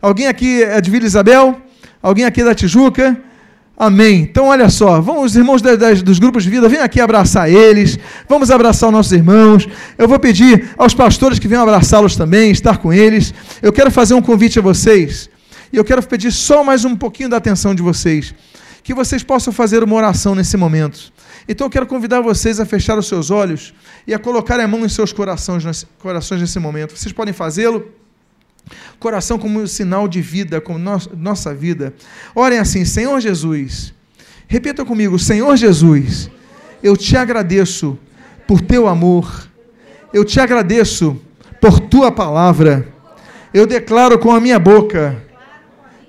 Alguém 0.00 0.26
aqui 0.26 0.62
é 0.62 0.80
de 0.80 0.90
Vila 0.90 1.06
Isabel? 1.06 1.60
Alguém 2.02 2.24
aqui 2.24 2.42
é 2.42 2.44
da 2.44 2.54
Tijuca? 2.54 3.18
Amém. 3.76 4.20
Então, 4.20 4.46
olha 4.46 4.68
só, 4.68 5.00
vamos, 5.00 5.32
os 5.32 5.36
irmãos 5.36 5.62
da, 5.62 5.74
da, 5.74 5.94
dos 5.94 6.18
grupos 6.18 6.44
de 6.44 6.50
vida, 6.50 6.68
venham 6.68 6.84
aqui 6.84 7.00
abraçar 7.00 7.50
eles, 7.50 7.98
vamos 8.28 8.50
abraçar 8.50 8.90
os 8.90 8.92
nossos 8.92 9.12
irmãos. 9.12 9.66
Eu 9.96 10.06
vou 10.06 10.18
pedir 10.18 10.70
aos 10.76 10.94
pastores 10.94 11.38
que 11.38 11.48
venham 11.48 11.62
abraçá-los 11.62 12.14
também, 12.14 12.50
estar 12.50 12.76
com 12.76 12.92
eles. 12.92 13.32
Eu 13.62 13.72
quero 13.72 13.90
fazer 13.90 14.14
um 14.14 14.22
convite 14.22 14.58
a 14.58 14.62
vocês, 14.62 15.30
e 15.72 15.76
eu 15.78 15.84
quero 15.84 16.02
pedir 16.06 16.30
só 16.30 16.62
mais 16.62 16.84
um 16.84 16.94
pouquinho 16.94 17.30
da 17.30 17.38
atenção 17.38 17.74
de 17.74 17.82
vocês, 17.82 18.34
que 18.82 18.94
vocês 18.94 19.22
possam 19.22 19.52
fazer 19.52 19.82
uma 19.82 19.94
oração 19.94 20.34
nesse 20.34 20.56
momento. 20.56 21.12
Então 21.48 21.66
eu 21.66 21.70
quero 21.70 21.86
convidar 21.86 22.20
vocês 22.20 22.60
a 22.60 22.66
fechar 22.66 22.98
os 22.98 23.06
seus 23.06 23.30
olhos 23.30 23.72
e 24.06 24.14
a 24.14 24.18
colocar 24.18 24.58
a 24.60 24.68
mão 24.68 24.84
em 24.84 24.88
seus 24.88 25.12
corações, 25.12 25.86
corações 25.98 26.40
nesse 26.40 26.58
momento. 26.58 26.96
Vocês 26.96 27.12
podem 27.12 27.32
fazê-lo. 27.32 27.90
Coração 28.98 29.38
como 29.38 29.66
sinal 29.66 30.06
de 30.06 30.20
vida, 30.20 30.60
como 30.60 30.78
nossa 30.78 31.52
vida. 31.52 31.92
Orem 32.34 32.58
assim, 32.58 32.84
Senhor 32.84 33.20
Jesus. 33.20 33.92
Repita 34.46 34.84
comigo, 34.84 35.18
Senhor 35.18 35.56
Jesus, 35.56 36.30
eu 36.82 36.96
te 36.96 37.16
agradeço 37.16 37.98
por 38.46 38.60
teu 38.60 38.86
amor. 38.86 39.48
Eu 40.12 40.24
te 40.24 40.38
agradeço 40.38 41.20
por 41.60 41.80
tua 41.80 42.12
palavra. 42.12 42.86
Eu 43.52 43.66
declaro 43.66 44.18
com 44.18 44.30
a 44.30 44.40
minha 44.40 44.58
boca 44.58 45.22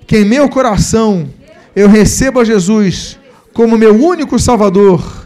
que 0.06 0.18
em 0.18 0.24
meu 0.24 0.48
coração 0.48 1.28
eu 1.74 1.88
recebo 1.88 2.40
a 2.40 2.44
Jesus 2.44 3.18
como 3.52 3.78
meu 3.78 3.94
único 3.94 4.38
Salvador 4.38 5.24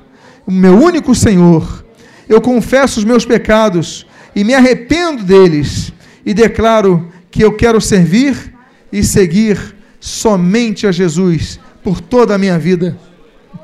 o 0.49 0.51
meu 0.51 0.79
único 0.83 1.15
Senhor. 1.15 1.85
Eu 2.27 2.41
confesso 2.41 2.99
os 2.99 3.05
meus 3.05 3.27
pecados 3.27 4.07
e 4.35 4.43
me 4.43 4.55
arrependo 4.55 5.23
deles 5.23 5.93
e 6.25 6.33
declaro 6.33 7.07
que 7.31 7.45
eu 7.45 7.53
quero 7.53 7.83
servir 7.83 8.55
e 8.91 9.05
seguir 9.05 9.77
somente 10.01 10.87
a 10.87 10.93
Jesus 10.93 11.61
por 11.85 12.01
toda 12.01 12.35
a 12.35 12.39
minha 12.39 12.59
vida. 12.59 12.99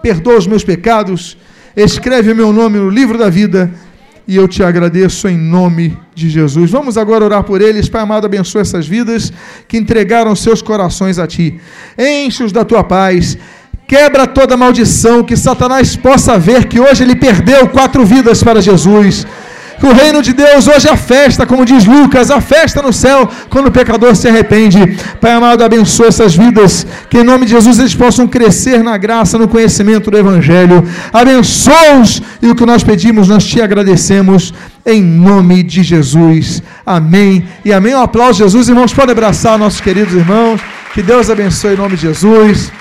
Perdoa 0.03 0.37
os 0.37 0.47
meus 0.47 0.63
pecados, 0.63 1.39
escreve 1.75 2.33
o 2.33 2.37
meu 2.37 2.53
nome 2.53 2.77
no 2.79 2.91
livro 2.91 3.17
da 3.17 3.31
vida 3.31 3.73
e 4.27 4.37
eu 4.37 4.49
te 4.49 4.63
agradeço 4.63 5.29
em 5.29 5.37
nome 5.37 5.97
de 6.15 6.31
Jesus. 6.31 6.71
Vamos 6.71 6.97
agora 6.97 7.25
orar 7.25 7.45
por 7.45 7.61
eles. 7.61 7.89
Pai 7.89 8.03
amado, 8.03 8.25
abençoa 8.25 8.63
essas 8.63 8.87
vidas 8.87 9.33
que 9.69 9.77
entregaram 9.77 10.35
seus 10.35 10.63
corações 10.63 11.19
a 11.19 11.27
ti. 11.27 11.61
Enche-os 11.99 12.53
da 12.53 12.65
tua 12.65 12.83
paz 12.83 13.37
Quebra 13.87 14.27
toda 14.27 14.57
maldição, 14.57 15.23
que 15.23 15.37
Satanás 15.37 15.95
possa 15.95 16.39
ver 16.39 16.67
que 16.67 16.81
hoje 16.81 17.03
ele 17.05 17.15
perdeu 17.15 17.69
quatro 17.69 18.05
vidas 18.05 18.43
para 18.43 18.63
Jesus. 18.63 19.27
O 19.85 19.93
reino 19.93 20.23
de 20.23 20.33
Deus 20.33 20.67
hoje 20.67 20.89
é 20.89 20.97
festa, 20.97 21.45
como 21.45 21.63
diz 21.63 21.85
Lucas, 21.85 22.31
a 22.31 22.41
festa 22.41 22.81
no 22.81 22.91
céu 22.91 23.29
quando 23.51 23.67
o 23.67 23.71
pecador 23.71 24.17
se 24.17 24.27
arrepende. 24.27 24.81
Pai 25.21 25.33
amado, 25.33 25.63
abençoa 25.63 26.07
essas 26.07 26.35
vidas, 26.35 26.87
que 27.11 27.19
em 27.19 27.23
nome 27.23 27.45
de 27.45 27.53
Jesus 27.53 27.79
eles 27.79 27.95
possam 27.95 28.27
crescer 28.27 28.83
na 28.83 28.97
graça, 28.97 29.37
no 29.37 29.47
conhecimento 29.47 30.11
do 30.11 30.17
Evangelho. 30.17 30.83
Abençoa-os 31.13 32.23
e 32.41 32.49
o 32.49 32.55
que 32.55 32.65
nós 32.65 32.83
pedimos, 32.83 33.29
nós 33.29 33.45
te 33.45 33.61
agradecemos 33.61 34.55
em 34.87 35.03
nome 35.03 35.63
de 35.63 35.83
Jesus. 35.83 36.63
Amém 36.87 37.47
e 37.63 37.71
amém. 37.71 37.95
Um 37.95 38.01
aplauso, 38.01 38.39
Jesus. 38.39 38.71
Irmãos, 38.71 38.95
podem 38.95 39.13
abraçar 39.13 39.59
nossos 39.59 39.83
queridos 39.83 40.15
irmãos. 40.15 40.63
Que 40.95 41.03
Deus 41.03 41.29
abençoe 41.29 41.75
em 41.75 41.77
nome 41.77 41.97
de 41.97 42.03
Jesus. 42.03 42.73